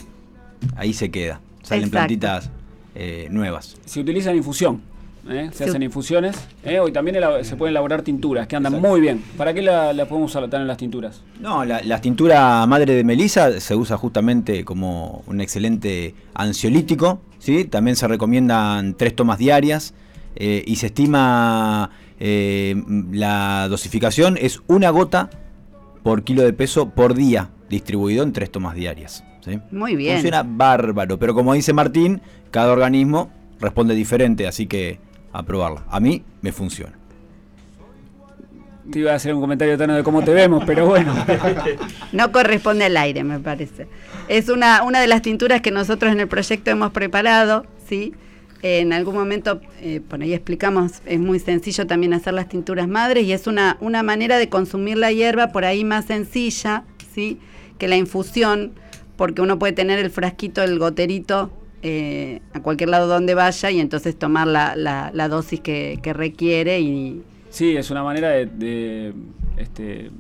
[0.76, 1.40] ahí se queda.
[1.64, 1.92] Salen Exacto.
[1.92, 2.50] plantitas
[2.96, 3.76] eh, nuevas.
[3.86, 4.82] Se utiliza en infusión.
[5.30, 6.36] eh, Se hacen infusiones.
[6.64, 9.22] eh, Hoy también se pueden elaborar tinturas que andan muy bien.
[9.38, 11.22] ¿Para qué la, la podemos usar en las tinturas?
[11.40, 17.66] No, la, la tintura madre de melisa se usa justamente como un excelente ansiolítico, ¿sí?
[17.66, 19.94] También se recomiendan tres tomas diarias
[20.38, 21.90] eh, y se estima
[22.20, 22.76] eh,
[23.12, 25.30] la dosificación es una gota
[26.04, 29.24] por kilo de peso por día, distribuido en tres tomas diarias.
[29.48, 29.60] ¿Sí?
[29.72, 30.16] muy bien.
[30.16, 32.22] Funciona bárbaro, pero como dice Martín,
[32.52, 33.30] cada organismo
[33.60, 35.00] responde diferente, así que
[35.34, 35.84] a probarla.
[35.90, 36.94] A mí me funciona.
[38.92, 41.14] Te iba a hacer un comentario Tano de cómo te vemos, pero bueno.
[42.14, 43.88] No corresponde al aire, me parece.
[44.30, 48.14] Es una, una de las tinturas que nosotros en el proyecto hemos preparado, ¿sí?
[48.64, 53.26] En algún momento, eh, por ahí explicamos, es muy sencillo también hacer las tinturas madres
[53.26, 56.84] y es una, una manera de consumir la hierba por ahí más sencilla,
[57.14, 57.40] ¿sí?
[57.78, 58.74] Que la infusión,
[59.18, 61.52] porque uno puede tener el frasquito, el goterito
[61.84, 66.80] eh, a cualquier lado donde vaya y entonces tomar la, la- la dosis que, requiere
[66.80, 69.14] y, Sí, es una manera de, de,
[69.58, 70.12] este,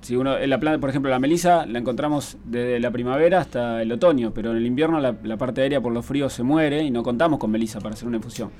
[0.00, 3.80] si uno, en la planta, por ejemplo, la melisa la encontramos desde la primavera hasta
[3.82, 6.82] el otoño, pero en el invierno la, la parte aérea por los fríos se muere
[6.82, 8.50] y no contamos con melisa para hacer una infusión.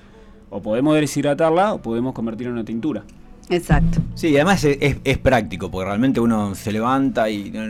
[0.51, 3.03] O podemos deshidratarla o podemos convertirla en una tintura.
[3.51, 4.01] Exacto.
[4.15, 7.67] Sí, además es, es- es práctico, porque realmente uno se levanta y no,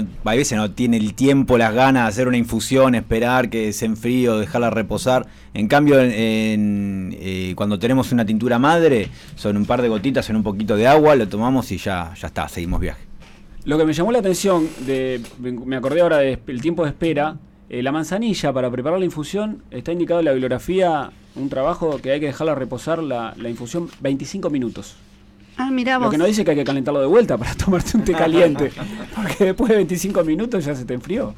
[0.00, 3.72] no- a veces no tiene el tiempo, las ganas de hacer una infusión, esperar que
[3.72, 5.26] se enfríe o dejarla reposar.
[5.54, 10.28] En cambio, en- en, eh, cuando tenemos una tintura madre, son un par de gotitas
[10.30, 13.02] en un poquito de agua, lo tomamos y ya, ya está, seguimos viaje.
[13.64, 17.36] Lo que me llamó la atención, de, me acordé ahora del tiempo de espera,
[17.68, 22.12] Eh, la manzanilla, para preparar la infusión, está indicado en la bibliografía un trabajo que
[22.12, 24.94] hay que dejarla reposar la, la infusión 25 minutos.
[25.58, 26.10] Ah, mira Lo vos.
[26.10, 28.70] que no dice que hay que calentarlo de vuelta para tomarte un té caliente.
[29.14, 31.34] porque después de 25 minutos ya se te enfrió.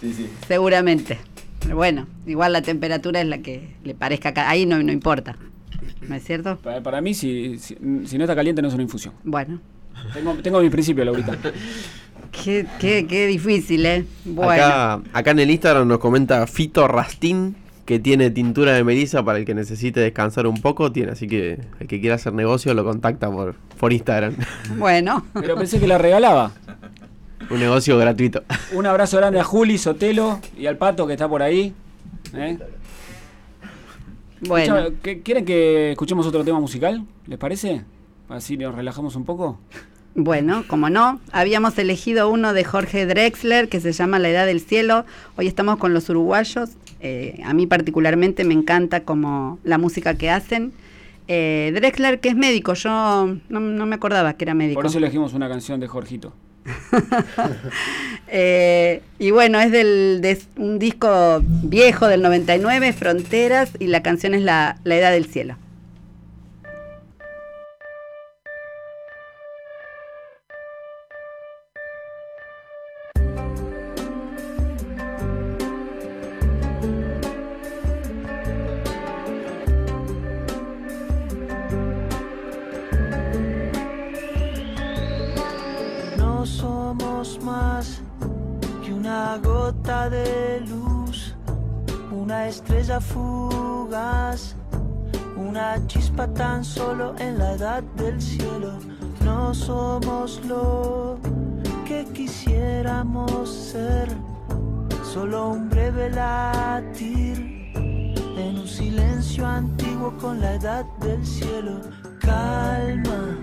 [0.00, 0.28] Sí, sí.
[0.46, 1.18] Seguramente.
[1.60, 4.34] Pero bueno, igual la temperatura es la que le parezca.
[4.34, 5.36] ca- Ahí no, no importa.
[6.06, 6.56] ¿No es cierto?
[6.58, 9.14] Para, para mí, si, si, si no está caliente, no es una infusión.
[9.24, 9.60] Bueno.
[10.12, 11.36] Tengo, tengo mi principio, Laurita.
[12.44, 14.04] Qué, qué, qué difícil, ¿eh?
[14.26, 14.52] Bueno.
[14.52, 17.56] Acá, acá en el Instagram nos comenta Fito Rastín
[17.86, 20.92] que tiene tintura de melisa para el que necesite descansar un poco.
[20.92, 24.34] Tiene, así que el que quiera hacer negocio lo contacta por, por Instagram.
[24.76, 25.24] Bueno.
[25.32, 26.50] Pero pensé que la regalaba.
[27.48, 28.42] un negocio gratuito.
[28.72, 31.72] Un abrazo grande a Juli, Sotelo y al Pato que está por ahí.
[32.34, 32.58] ¿eh?
[34.40, 34.76] Bueno.
[34.78, 37.04] Escucha, ¿qué- ¿Quieren que escuchemos otro tema musical?
[37.26, 37.82] ¿Les parece?
[38.28, 39.58] Así nos relajamos un poco.
[40.14, 44.60] Bueno, como no, habíamos elegido uno de Jorge Drexler que se llama La Edad del
[44.60, 45.04] Cielo.
[45.36, 46.70] Hoy estamos con los uruguayos.
[47.00, 50.72] Eh, a mí particularmente me encanta como la música que hacen.
[51.28, 52.90] Eh, Drexler, que es médico, yo
[53.48, 54.80] no, no me acordaba que era médico.
[54.80, 56.32] Por eso elegimos una canción de Jorgito.
[58.28, 64.34] Eh, y bueno, es del, de un disco viejo del 99, Fronteras, y la canción
[64.34, 65.56] es La, la Edad del Cielo.
[97.82, 98.78] Del cielo.
[99.24, 101.18] No somos lo
[101.86, 104.08] que quisiéramos ser,
[105.02, 111.80] solo un breve latir en un silencio antiguo con la edad del cielo.
[112.20, 113.36] Calma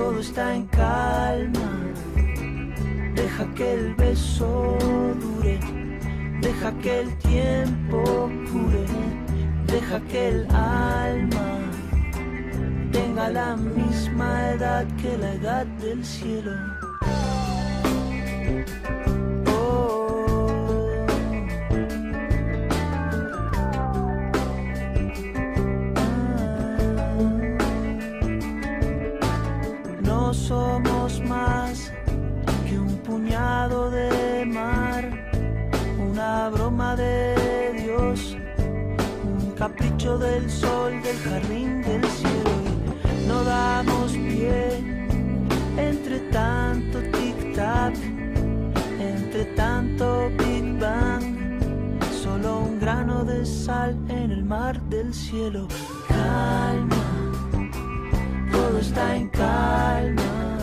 [0.00, 1.70] todo está en calma.
[3.14, 4.78] Deja que el beso
[5.20, 5.60] dure,
[6.40, 8.86] deja que el tiempo cure,
[9.66, 11.69] deja que el alma
[13.20, 16.52] tenga la misma edad que la edad del cielo.
[19.46, 21.06] Oh.
[30.02, 31.92] No somos más
[32.66, 35.04] que un puñado de mar,
[35.98, 37.34] una broma de
[37.82, 38.36] Dios,
[39.24, 42.09] un capricho del sol del jardín del
[45.76, 47.94] entre tanto tic-tac,
[48.98, 51.60] entre tanto Big Bang,
[52.22, 55.66] solo un grano de sal en el mar del cielo.
[56.08, 57.00] Calma
[58.60, 60.58] todo está en calma.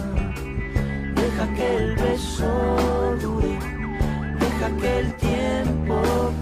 [1.15, 3.57] Deja que el beso dure,
[4.39, 5.95] deja que el tiempo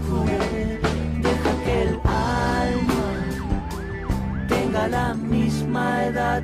[0.08, 0.80] cure,
[1.28, 3.06] deja que el alma
[4.48, 6.44] tenga la misma edad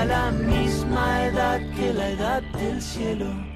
[0.00, 3.49] tenga la misma edad que la edad del cielo.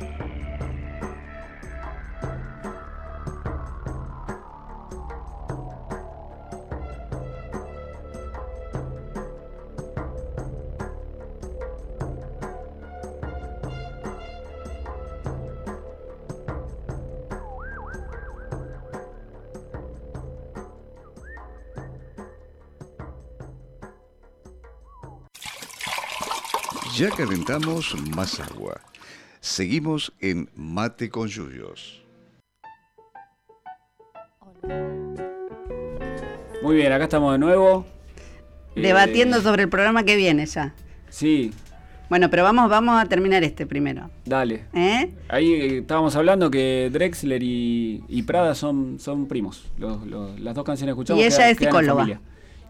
[26.96, 28.80] Ya calentamos más agua.
[29.40, 32.02] Seguimos en Mate con Yuyos.
[36.62, 37.84] Muy bien, acá estamos de nuevo.
[38.74, 40.74] Debatiendo Eh, sobre el programa que viene ya.
[41.10, 41.52] Sí,
[42.10, 44.10] Bueno, pero vamos, vamos a terminar este primero.
[44.26, 44.64] dale.
[44.74, 45.10] ¿Eh?
[45.28, 49.64] Ahí eh, estábamos hablando que Drexler y, y Prada son, son primos.
[49.78, 51.20] Los- los- las dos canciones escuchamos.
[51.22, 52.20] Y ella quedan- es psicóloga.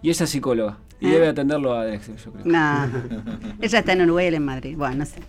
[0.04, 0.76] Y ella es psicóloga.
[1.00, 1.12] Y ¿Eh?
[1.12, 2.44] debe atenderlo a Drexler, yo creo.
[2.44, 2.86] No.
[3.62, 4.76] Ella está en Uruguay él en Madrid.
[4.76, 5.20] Bueno, no sé.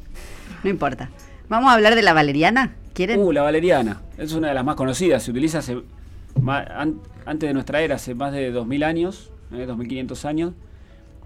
[0.66, 1.10] No importa.
[1.48, 2.74] Vamos a hablar de la valeriana.
[2.94, 3.22] ¿Quieren?
[3.22, 4.02] Uh, la valeriana.
[4.18, 5.24] Es una de las más conocidas.
[5.24, 5.82] Se utiliza hace
[6.46, 10.54] an- antes de nuestra era, hace más de 2000 años, eh, 2500 años.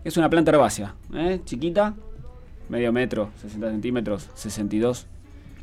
[0.04, 1.95] Es una planta herbácea, eh, chiquita,
[2.70, 5.08] medio metro, 60 centímetros, 62.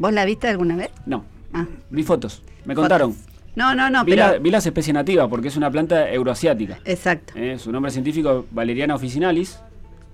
[0.00, 0.90] ¿Vos la viste alguna vez?
[1.06, 1.24] No,
[1.54, 1.66] Ah.
[1.90, 3.14] vi fotos, me contaron.
[3.56, 4.26] No, no, no, vi, pero.
[4.32, 6.78] la- vi las especies nativas porque es una planta euroasiática.
[6.84, 7.32] Exacto.
[7.36, 9.58] Eh, su nombre científico es Valeriana officinalis.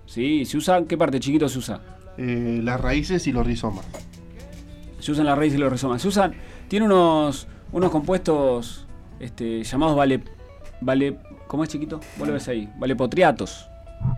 [0.07, 0.45] ¿sí?
[0.45, 0.85] ¿Se usa?
[0.87, 1.81] ¿Qué parte chiquito se usa?
[2.19, 3.85] Eh, las raíces y los rizomas.
[5.01, 6.01] Se usan las raíces y los rizomas.
[6.03, 6.35] Se usan.
[6.69, 8.87] Tiene unos, unos compuestos
[9.21, 10.23] este, llamados vale.
[10.81, 11.17] vale
[11.49, 12.01] ¿Cómo es chiquito?
[12.19, 12.69] Vos lo ves ahí.
[12.79, 13.67] Valepotriatos.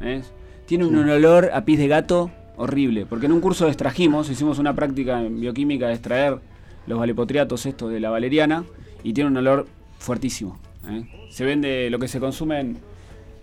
[0.02, 0.22] ¿eh?
[0.66, 3.06] Tiene un olor a pis de gato horrible.
[3.06, 6.38] Porque en un curso extrajimos, hicimos una práctica en bioquímica de extraer
[6.86, 8.64] los valepotriatos estos de la valeriana.
[9.04, 9.68] Y tiene un olor
[10.00, 10.58] fuertísimo.
[10.88, 11.04] ¿eh?
[11.30, 12.78] Se vende, lo que se consume en,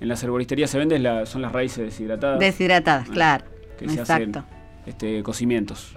[0.02, 2.40] en las herboristerías se vende la- son las raíces deshidratadas.
[2.40, 3.46] Deshidratadas, claro.
[3.80, 4.44] que se hacen Exacto.
[4.86, 5.96] este, cocimientos.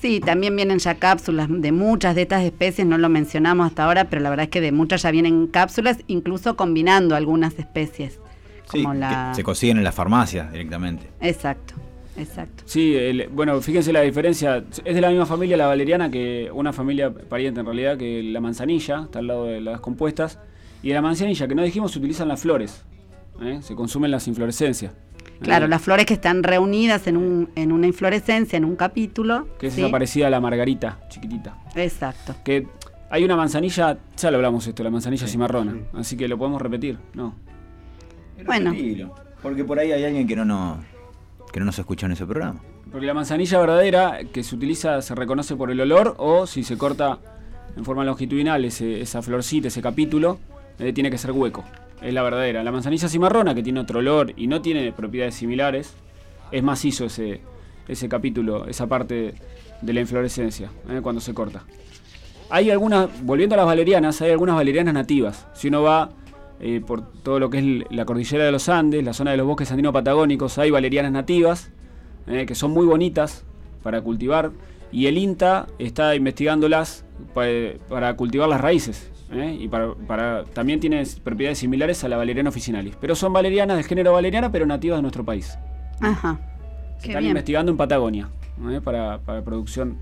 [0.00, 4.10] Sí, también vienen ya cápsulas de muchas de estas especies, no lo mencionamos hasta ahora,
[4.10, 8.18] pero la verdad es que de muchas ya vienen cápsulas, incluso combinando algunas especies.
[8.70, 9.28] Sí, Como la...
[9.30, 11.06] que se consiguen en las farmacias directamente.
[11.20, 11.74] Exacto,
[12.16, 12.62] exacto.
[12.66, 14.64] Sí, el- bueno, fíjense la diferencia.
[14.84, 18.40] Es de la misma familia la valeriana que una familia pariente en realidad que la
[18.40, 20.38] manzanilla, está al lado de las compuestas.
[20.82, 22.84] Y de la manzanilla, que no dijimos, se utilizan las flores.
[23.40, 23.60] ¿eh?
[23.62, 24.92] Se consumen las inflorescencias.
[25.40, 25.68] Claro, ¿eh?
[25.68, 29.46] las flores que están reunidas en, un, en una inflorescencia, en un capítulo.
[29.58, 29.82] Que es ¿sí?
[29.82, 31.56] esa parecida a la margarita, chiquitita.
[31.76, 32.34] Exacto.
[32.44, 32.66] Que
[33.10, 35.76] hay una manzanilla, ya lo hablamos esto, la manzanilla cimarrona.
[35.92, 37.34] Así que lo podemos repetir, ¿no?
[38.44, 38.74] Bueno.
[39.42, 40.78] Porque por ahí hay alguien que no, nos
[41.52, 42.60] que no nos escuchó en ese programa.
[42.90, 46.76] Porque la manzanilla verdadera que se utiliza se reconoce por el olor o si se
[46.78, 47.18] corta
[47.76, 50.38] en forma longitudinal ese- esa florcita, ese capítulo,
[50.78, 51.64] eh, tiene que ser hueco.
[52.00, 52.62] Es la verdadera.
[52.64, 55.94] La manzanilla cimarrona, que tiene otro olor y no tiene propiedades similares,
[56.50, 57.40] es macizo ese,
[57.88, 59.34] ese capítulo, esa parte
[59.80, 61.62] de la inflorescencia, eh, cuando se corta.
[62.50, 65.46] Hay algunas, volviendo a las valerianas, hay algunas valerianas nativas.
[65.54, 66.10] Si uno va
[66.62, 69.46] eh, por todo lo que es la cordillera de los Andes, la zona de los
[69.46, 71.70] bosques andino-patagónicos, hay valerianas nativas
[72.26, 73.44] eh, que son muy bonitas
[73.82, 74.52] para cultivar
[74.92, 77.04] y el INTA está investigándolas
[77.34, 77.44] pa-
[77.88, 82.50] para, cultivar las raíces eh, y para, para- también tiene propiedades similares a la valeriana
[82.50, 85.58] officinalis, pero son valerianas del género valeriana pero nativas de nuestro país.
[86.00, 86.38] Ajá.
[86.98, 87.30] Se están bien.
[87.32, 88.28] investigando en Patagonia
[88.84, 89.96] para, para producción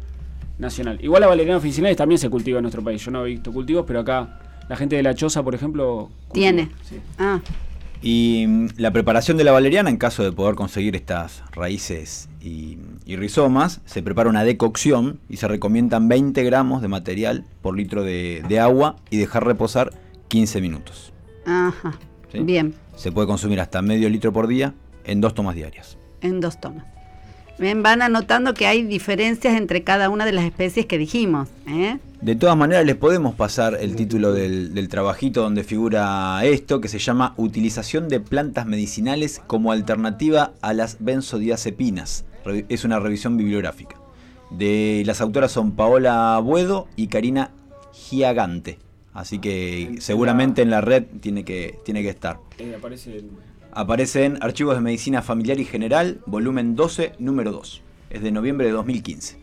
[0.58, 0.98] nacional.
[1.02, 3.02] Igual la valeriana officinalis también se cultiva en nuestro país.
[3.02, 4.38] Yo no he visto cultivos, pero acá
[4.70, 6.08] la gente de la choza, por ejemplo.
[6.32, 6.70] Tiene.
[6.88, 7.00] Sí.
[7.18, 7.40] Ah,
[8.02, 12.78] Y mm, la preparación de la valeriana, en caso de poder conseguir estas raíces y,
[13.04, 18.02] y rizomas, se prepara una decocción y se recomiendan 20 gramos de material por litro
[18.04, 19.92] de, de agua y dejar reposar
[20.28, 21.12] 15 minutos.
[21.44, 21.98] ajá.
[22.32, 22.38] ¿sí?
[22.38, 24.72] Bien, Se puede consumir hasta medio litro por día
[25.04, 25.98] en dos tomas diarias.
[26.22, 26.84] en dos tomas.
[27.60, 31.48] Van anotando que hay diferencias entre cada una de las especies que dijimos.
[31.68, 31.98] ¿eh?
[32.22, 36.88] De todas maneras, les podemos pasar el título del, del trabajito donde figura esto, que
[36.88, 42.24] se llama Utilización de plantas medicinales como alternativa a las benzodiazepinas.
[42.70, 43.96] Es una revisión bibliográfica.
[44.50, 47.50] De las autoras son Paola Buedo y Karina
[47.92, 48.78] Giagante.
[49.12, 52.38] Así que seguramente en la red tiene que, tiene que estar.
[52.58, 53.30] Eh, aparece el-
[53.72, 57.82] Aparece en Archivos de Medicina Familiar y General, volumen 12, número 2.
[58.10, 59.38] Es de noviembre de 2015.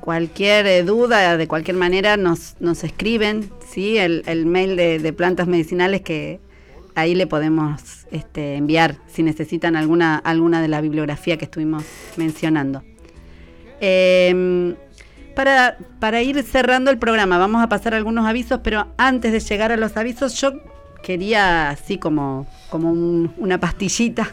[0.00, 3.96] Cualquier eh, duda, de cualquier manera, nos, nos escriben, ¿sí?
[3.96, 6.38] El, el mail de, plantas medicinales que
[6.94, 11.84] ahí le podemos este, enviar si necesitan alguna, alguna de la bibliografía que estuvimos
[12.16, 12.82] mencionando.
[13.80, 14.74] Em,
[15.34, 19.72] para, para ir cerrando el programa, vamos a pasar algunos avisos, pero antes de llegar
[19.72, 20.52] a los avisos, yo
[21.02, 24.28] quería, así como, como un- una pastillita,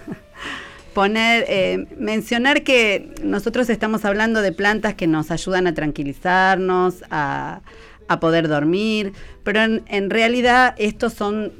[0.95, 7.61] poner, eh, mencionar que nosotros estamos hablando de plantas que nos ayudan a tranquilizarnos, a,
[8.07, 9.13] a poder dormir,
[9.43, 11.51] pero en, en realidad estos son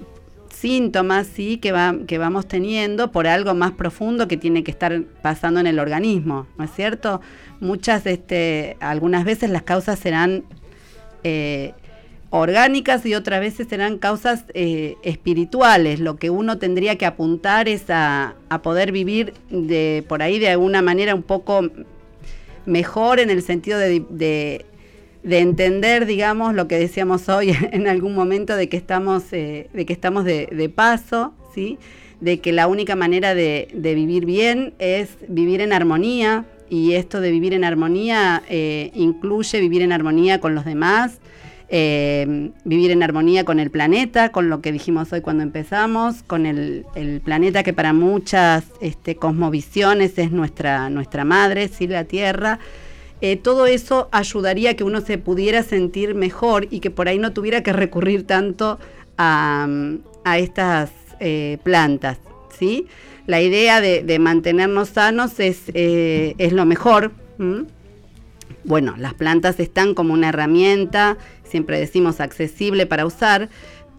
[0.51, 5.03] síntomas sí que, va- que vamos teniendo por algo más profundo que tiene que estar
[5.21, 7.21] pasando en el organismo, ¿no es cierto?
[7.59, 10.45] Muchas, este, algunas veces las causas serán
[11.23, 11.73] eh,
[12.31, 15.99] orgánicas y otras veces serán causas eh, espirituales.
[15.99, 20.81] Lo que uno tendría que apuntar es a, poder vivir de por ahí de alguna
[20.81, 21.69] manera un poco
[22.65, 24.65] mejor en el sentido de, de,
[25.23, 29.85] de entender, digamos, lo que decíamos hoy en algún momento de que estamos, eh, de,
[29.85, 31.77] que estamos de, paso, ¿sí?
[32.21, 37.19] de que la única manera de, de, vivir bien es vivir en armonía, y esto
[37.19, 41.19] de vivir en armonía eh, incluye vivir en armonía con los demás,
[41.73, 46.45] eh, vivir en armonía con el planeta, con lo que dijimos hoy cuando empezamos, con
[46.45, 46.85] el,
[47.23, 51.87] planeta que para muchas este, cosmovisiones es nuestra, nuestra madre, ¿sí?
[51.87, 52.59] la Tierra.
[53.21, 57.19] Eh, todo eso ayudaría a que uno se pudiera sentir mejor y que por ahí
[57.19, 58.77] no tuviera que recurrir tanto
[59.17, 59.65] a,
[60.25, 60.91] a estas
[61.21, 62.17] eh, plantas.
[62.59, 62.87] ¿sí?
[63.27, 67.13] La idea de, mantenernos sanos es, es lo mejor.
[68.63, 71.17] Bueno, las plantas están como una herramienta,
[71.51, 73.49] siempre decimos accesible para usar,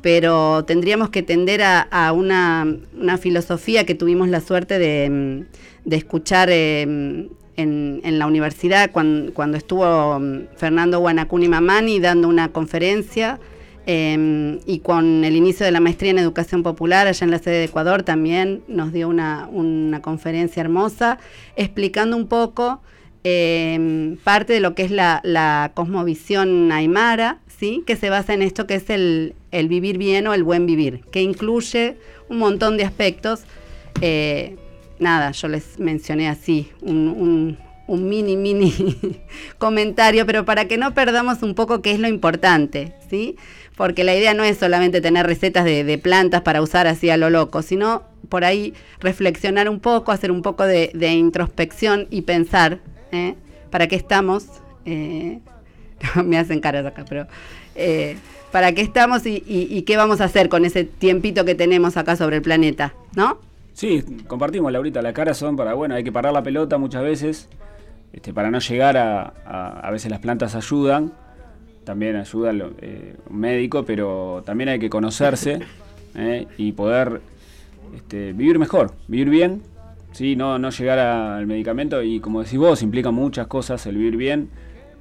[0.00, 2.66] pero tendríamos que tender a, una,
[2.98, 5.44] una, filosofía que tuvimos la suerte de,
[5.84, 10.20] de escuchar eh, en, en, la universidad cuando, estuvo
[10.57, 13.38] Fernando Guanacuni Mamani dando una conferencia
[13.86, 17.59] eh, y con el inicio de la maestría en educación popular allá en la sede
[17.59, 21.18] de Ecuador también nos dio una, una conferencia hermosa
[21.57, 22.80] explicando un poco
[23.24, 27.82] eh, parte de lo que es la, la, cosmovisión aymara, ¿sí?
[27.86, 31.03] que se basa en esto que es el, el, vivir bien o el buen vivir,
[31.11, 31.96] que incluye
[32.28, 33.40] un montón de aspectos.
[34.00, 34.57] Eh,
[34.98, 38.72] nada, yo les mencioné así un, un, mini, mini
[39.59, 43.36] comentario, pero para que no perdamos un poco qué es lo importante, ¿sí?
[43.76, 47.16] Porque la idea no es solamente tener recetas de, de plantas para usar así a
[47.16, 52.22] lo loco, sino por ahí reflexionar un poco, hacer un poco de, de introspección y
[52.22, 52.80] pensar
[53.12, 53.34] ¿eh?
[53.70, 54.46] ¿Para qué estamos?
[54.84, 55.40] Eh,
[56.24, 57.26] me hacen caras acá, pero
[57.74, 58.16] eh,
[58.50, 61.96] ¿para qué estamos y, y, y, qué vamos a hacer con ese tiempito que tenemos
[61.96, 62.94] acá sobre el planeta?
[63.14, 63.38] ¿No?
[63.72, 65.00] Sí, compartimos, Laurita.
[65.03, 67.48] Las caras son para, bueno, hay que parar la pelota muchas veces,
[68.12, 71.12] este, para no llegar a, a, a veces las plantas ayudan,
[71.84, 75.61] también ayuda eh, un médico, pero también hay que conocerse
[76.59, 77.20] y poder
[77.96, 79.62] este, vivir mejor, vivir bien
[80.12, 80.36] ¿sí?
[80.36, 84.16] no, no llegar a, al medicamento y como decís vos, implica muchas cosas el vivir
[84.16, 84.50] bien,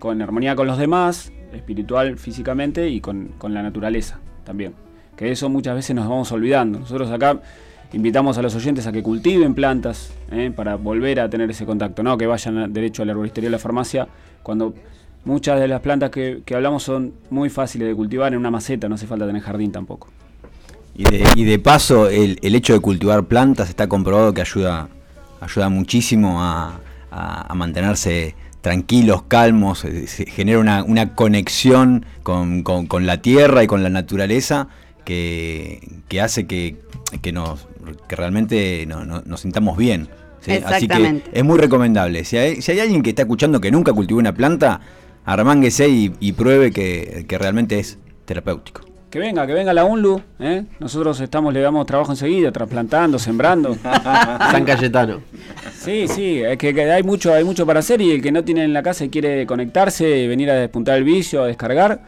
[0.01, 4.73] con armonía con los demás, espiritual, físicamente y con, con, la naturaleza también.
[5.15, 6.79] Que eso muchas veces nos vamos olvidando.
[6.79, 7.39] Nosotros acá
[7.93, 10.51] invitamos a los oyentes a que cultiven plantas ¿eh?
[10.55, 13.59] para volver a tener ese contacto, no que vayan derecho a la herboristería o la
[13.59, 14.07] farmacia
[14.41, 14.73] cuando
[15.23, 18.89] muchas de las plantas que, que hablamos son muy fáciles de cultivar en una maceta,
[18.89, 20.07] no hace falta tener jardín tampoco.
[20.95, 24.89] Y de, paso, el, el, hecho de cultivar plantas está comprobado que ayuda
[25.39, 26.79] ayuda muchísimo a,
[27.11, 33.63] a mantenerse tranquilos, calmos, eh, se genera una, una conexión con, con, con, la tierra
[33.63, 34.67] y con la naturaleza
[35.03, 36.77] que, que hace que,
[37.21, 37.67] que, nos,
[38.07, 40.09] que realmente no, no, nos sintamos bien.
[40.41, 40.53] ¿sí?
[40.65, 42.23] Así que es muy recomendable.
[42.23, 44.79] Si hay, si hay, alguien que está escuchando que nunca cultivó una planta,
[45.25, 48.90] armánguese y, y pruebe que, que realmente es terapéutico.
[49.11, 50.21] Que venga, que venga la UNLU.
[50.39, 50.63] ¿eh?
[50.79, 53.75] Nosotros estamos, le damos trabajo enseguida, trasplantando, sembrando.
[53.83, 55.19] San Cayetano.
[55.73, 58.45] Sí, sí, es que, que, hay mucho, hay mucho para hacer y el que no
[58.45, 61.99] tiene en la casa y quiere conectarse, venir a despuntar el vicio, a descargar.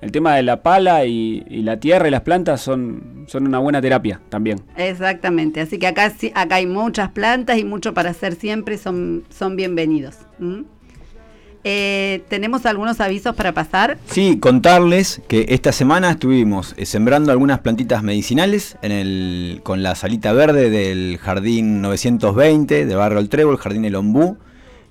[0.00, 3.58] El tema de la pala y, y, la tierra y las plantas son, son una
[3.58, 4.60] buena terapia también.
[4.76, 9.56] Exactamente, así que acá, acá hay muchas plantas y mucho para hacer siempre, son, son
[9.56, 10.18] bienvenidos.
[10.38, 10.73] ¿Mm?
[11.66, 13.96] Eh, ¿Tenemos algunos avisos para pasar?
[14.06, 18.76] Sí, contarles que esta semana estuvimos eh, sembrando algunas plantitas medicinales
[19.62, 24.36] con la salita verde del Jardín 920 de Barrio El Trébol, Jardín El Ombú.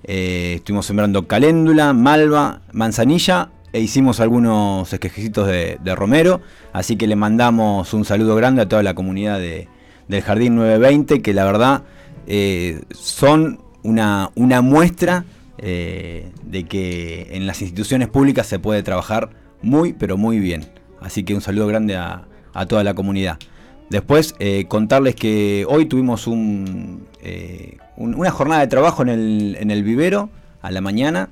[0.02, 6.40] Eh, estuvimos sembrando caléndula, malva, manzanilla e hicimos algunos esquejecitos de, romero.
[6.72, 9.68] Así que le mandamos un saludo grande a toda la comunidad de,
[10.08, 11.84] del Jardín 920 que la verdad
[12.26, 15.24] eh, son una muestra
[15.58, 19.30] eh, de que en las instituciones públicas se puede trabajar
[19.62, 20.66] muy, pero muy bien.
[21.00, 22.26] Así que un saludo grande a,
[22.68, 23.38] toda la comunidad.
[23.90, 26.26] Después, eh, contarles que hoy tuvimos
[27.22, 30.30] eh, un, una jornada de trabajo en el, vivero
[30.62, 31.30] a la mañana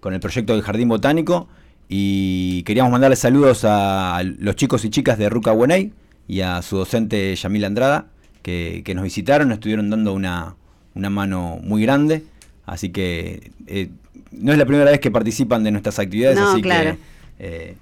[0.00, 1.46] con el proyecto del Jardín Botánico
[1.88, 5.92] y queríamos mandarles saludos a los chicos y chicas de Ruca Buenay
[6.26, 8.06] y a su docente Yamil Andrada
[8.42, 10.56] que, nos visitaron, estuvieron dando una
[10.94, 12.24] mano muy grande.
[12.66, 13.90] Así que eh,
[14.30, 16.96] no es la primera vez que participan de nuestras actividades, no, así claro.
[17.38, 17.74] que eh,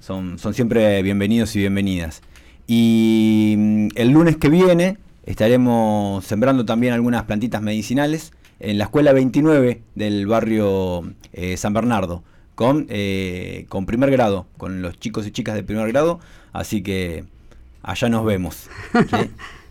[0.00, 2.22] son, son siempre bienvenidos y bienvenidas.
[2.66, 9.12] Y mm, el lunes que viene estaremos sembrando también algunas plantitas medicinales en la escuela
[9.12, 12.22] 29 del barrio eh, San Bernardo,
[12.54, 12.86] con,
[13.68, 16.20] con primer grado, con los chicos y chicas de primer grado,
[16.52, 17.24] así que
[17.82, 18.68] allá nos vemos.
[18.92, 19.30] ¿sí?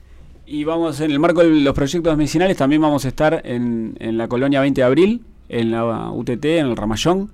[0.53, 4.17] Y vamos, en el marco de los proyectos medicinales, también vamos a estar en, en
[4.17, 7.29] la colonia 20 de abril, en la UTT, en el Ramallón,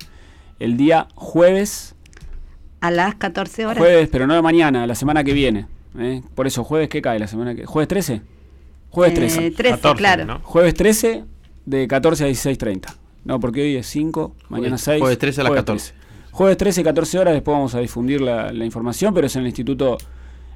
[0.60, 1.96] el día jueves.
[2.80, 3.78] A las 14 horas.
[3.78, 5.66] Jueves, pero no de mañana, la semana que viene.
[5.98, 6.22] ¿eh?
[6.36, 8.22] Por eso, jueves, ¿qué cae la semana que ¿Jueves 13?
[8.90, 9.46] Jueves 13.
[9.46, 10.24] Eh, 13, 14, claro.
[10.24, 10.38] ¿no?
[10.44, 11.24] Jueves 13
[11.66, 12.94] de 14 a 16.30.
[13.24, 15.00] No, porque hoy es 5, mañana Jueves- 6.
[15.00, 15.92] jueves 13 a las 14.
[15.92, 16.08] 13.
[16.30, 19.48] Jueves 13, 14 horas, después vamos a difundir la, la información, pero es en el
[19.48, 19.98] instituto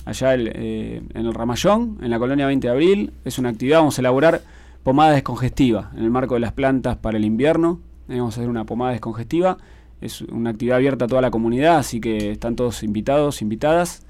[0.05, 3.13] allá eh, en el Ramallón, en la colonia 20 de abril.
[3.25, 4.43] Es una actividad, vamos a elaborar
[4.83, 7.81] pomada descongestiva en el marco de las plantas para el invierno.
[8.09, 9.59] Eh, vamos a hacer una pomada descongestiva.
[10.01, 14.05] Es una actividad abierta a toda la comunidad, así que están todos invitados, invitadas.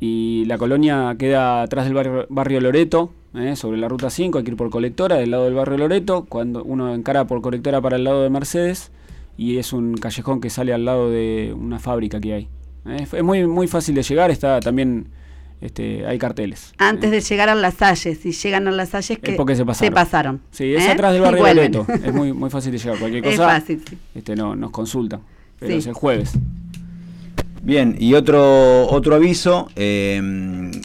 [0.00, 4.44] Y la colonia queda atrás del barrio, barrio Loreto, eh, sobre la ruta 5, hay
[4.44, 7.96] que ir por colectora, del lado del barrio Loreto, cuando uno encara por colectora para
[7.96, 8.90] el lado de Mercedes,
[9.38, 12.48] y es un callejón que sale al lado de una fábrica que hay.
[12.86, 15.06] Eh, es muy, muy fácil de llegar, está también
[15.60, 16.72] este, hay carteles.
[16.78, 17.14] Antes eh.
[17.14, 19.94] de llegar a las Salles, si llegan a las Salles que Es porque se pasaron.
[19.94, 20.40] pasaron.
[20.50, 20.90] Sí, es ¿eh?
[20.90, 21.42] atrás del barrio.
[21.46, 21.86] Loreto.
[22.04, 22.98] Es muy, muy fácil de llegar.
[22.98, 23.96] Cualquier Es cosa fácil, sí.
[24.14, 25.20] este, no, nos consultan.
[25.60, 25.78] Pero Sí.
[25.78, 26.32] es el jueves.
[27.62, 30.20] Bien, y otro, otro aviso, eh,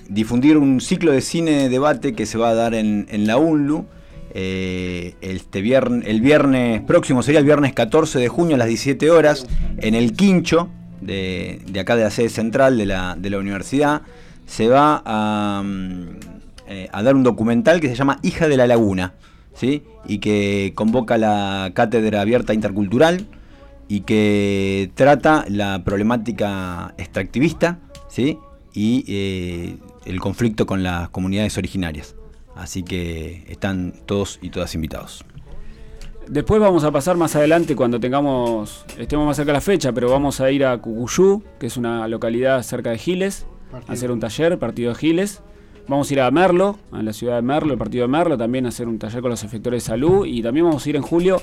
[0.09, 3.85] difundir un ciclo de cine debate que se va a dar en, en la UNLU.
[4.39, 9.09] eh, este viern- el viernes próximo sería el viernes 14 de junio a las 17
[9.09, 9.47] horas
[9.79, 10.69] en el Quincho
[11.01, 14.01] de, de acá de la sede central de la, de la universidad.
[14.45, 16.03] Se va a, mm,
[16.67, 19.13] eh, a dar un documental que se llama Hija de la Laguna,
[19.53, 19.83] ¿sí?
[20.05, 23.25] y que convoca la Cátedra Abierta Intercultural
[23.87, 27.79] y que trata la problemática extractivista
[28.09, 28.37] ¿sí?
[28.73, 32.15] y eh, el conflicto con las comunidades originarias.
[32.55, 35.23] Así que están todos y todas invitados.
[36.29, 40.09] Después vamos a pasar más adelante cuando tengamos, estemos más cerca de la fecha, pero
[40.09, 43.45] vamos a ir a Cucuyú, que es una localidad cerca de Giles,
[43.87, 45.41] a hacer un taller, partido de Giles.
[45.87, 48.65] Vamos a ir a Merlo, a la ciudad de Merlo, el partido de Merlo, también
[48.65, 50.25] a hacer un taller con los efectores de salud.
[50.25, 51.41] Y también vamos a ir en julio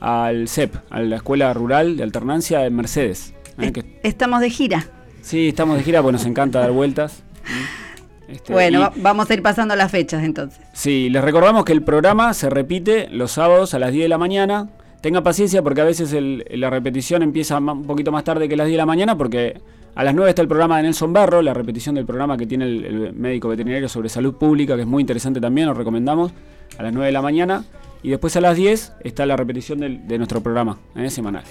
[0.00, 3.32] al CEP, a la Escuela Rural de Alternancia de Mercedes.
[3.58, 3.72] ¿eh?
[3.72, 4.86] Que- Estamos de gira.
[5.22, 7.22] sí, estamos de gira porque nos encanta dar vueltas.
[8.28, 10.60] Este, Bueno, y- vamos a ir pasando las fechas entonces.
[10.72, 14.18] Sí, les recordamos que el programa se repite los sábados a las 10 de la
[14.18, 14.68] mañana.
[15.00, 18.66] Tenga paciencia porque a veces el- la repetición empieza un poquito más tarde que las
[18.66, 19.60] 10 de la mañana porque
[19.94, 22.64] a las 9 está el programa de Nelson Barro, la repetición del programa que tiene
[22.66, 26.32] el, el médico veterinario sobre salud pública, que es muy interesante también, lo recomendamos,
[26.78, 27.64] a las 9 de la mañana.
[28.02, 31.42] Y después a las 10 está la repetición del- de nuestro programa eh, semanal.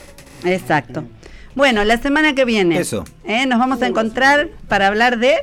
[0.46, 1.04] Exacto.
[1.56, 3.04] Bueno, la semana que viene Eso.
[3.26, 3.46] ¿eh?
[3.48, 5.36] nos vamos a encontrar para hablar de...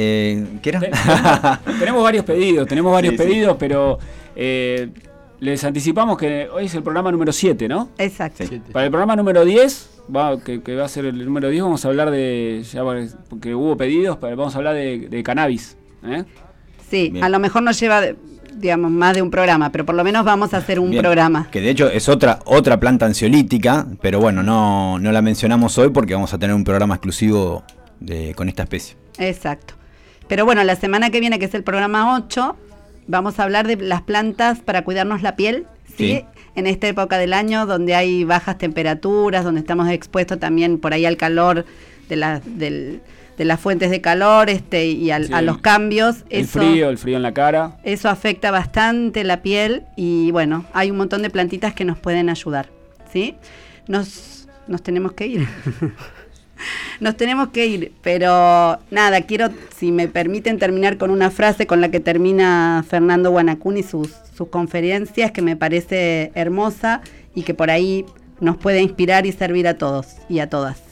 [0.00, 0.80] Eh, ¿Qué era?
[0.80, 3.24] Te- tenemos, tenemos varios pedidos, tenemos varios Sí, sí.
[3.24, 3.98] pedidos, pero
[4.36, 4.90] eh,
[5.40, 7.88] les anticipamos que hoy es el programa número 7, ¿no?
[7.98, 8.44] Exacto.
[8.46, 8.60] Sí.
[8.72, 11.84] Para el programa número 10, va, que, que va a ser el número 10, vamos
[11.84, 12.64] a hablar de.
[12.72, 12.82] Ya
[13.28, 15.76] porque hubo pedidos, pero vamos a hablar de, de cannabis.
[16.04, 16.24] ¿eh?
[16.90, 17.24] Sí, Bien.
[17.24, 18.02] a lo mejor nos lleva,
[18.54, 21.48] digamos, más de un programa, pero por lo menos vamos a hacer un Bien, programa.
[21.50, 25.90] Que de hecho es otra, otra planta ansiolítica, pero bueno, no, no la mencionamos hoy
[25.90, 27.62] porque vamos a tener un programa exclusivo
[28.00, 28.96] de, con esta especie.
[29.18, 29.74] Exacto.
[30.28, 32.56] Pero bueno, la semana que viene, que es el programa 8,
[33.06, 35.94] vamos a hablar de las plantas para cuidarnos la piel, ¿sí?
[35.96, 36.24] Sí.
[36.54, 41.06] En esta época del año donde hay bajas temperaturas, donde estamos expuestos también por ahí
[41.06, 41.64] al calor
[42.08, 43.00] de, la- del-
[43.36, 46.24] de las fuentes de calor este, y al- Sí, a los cambios.
[46.28, 47.76] El eso, frío, el frío en la cara.
[47.84, 52.28] eso afecta bastante la piel y bueno, hay un montón de plantitas que nos pueden
[52.28, 52.68] ayudar,
[53.12, 53.36] ¿sí?
[53.86, 55.48] Nos, nos tenemos que ir.
[57.00, 61.80] nos tenemos que ir, pero nada, quiero, si me permiten, terminar con una frase con
[61.80, 67.00] la que termina Fernando Guanacuni sus, sus conferencias, que me parece hermosa
[67.34, 68.04] y que por ahí
[68.40, 70.82] nos puede inspirar y servir a todos y a todas.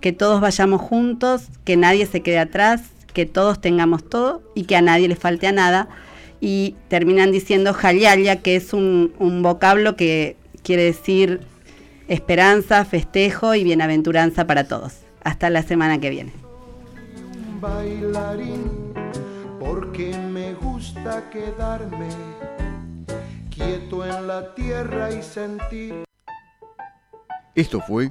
[0.00, 2.82] Que todos vayamos juntos, que nadie se quede atrás,
[3.12, 5.88] que todos tengamos todo y que a nadie le falte a nada.
[6.40, 11.40] Y terminan diciendo Jalialia, que es un, un vocablo que quiere decir
[12.08, 14.98] esperanza, festejo y bienaventuranza para todos.
[15.22, 16.32] Hasta la semana que viene.
[17.60, 18.94] bailarín
[19.58, 22.08] porque me gusta quedarme
[23.48, 26.04] quieto en la tierra y sentir
[27.54, 28.10] Esto fue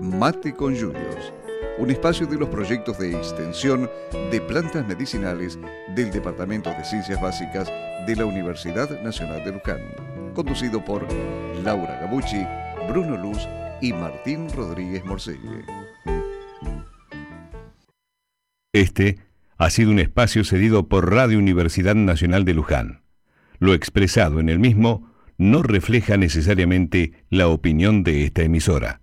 [0.00, 1.32] Mate con Yuyos,
[1.78, 3.90] un espacio de los proyectos de extensión
[4.30, 5.58] de plantas medicinales
[5.96, 7.68] del Departamento de Ciencias Básicas
[8.06, 9.80] de la Universidad Nacional de Luján,
[10.34, 11.06] conducido por
[11.64, 12.46] Laura Gabucci,
[12.88, 13.48] Bruno Luz
[13.80, 15.64] y Martín Rodríguez Morcelle.
[18.72, 19.18] Este
[19.56, 23.02] ha sido un espacio cedido por Radio Universidad Nacional de Luján.
[23.58, 29.00] Lo expresado en el mismo no refleja necesariamente la opinión de esta emisora.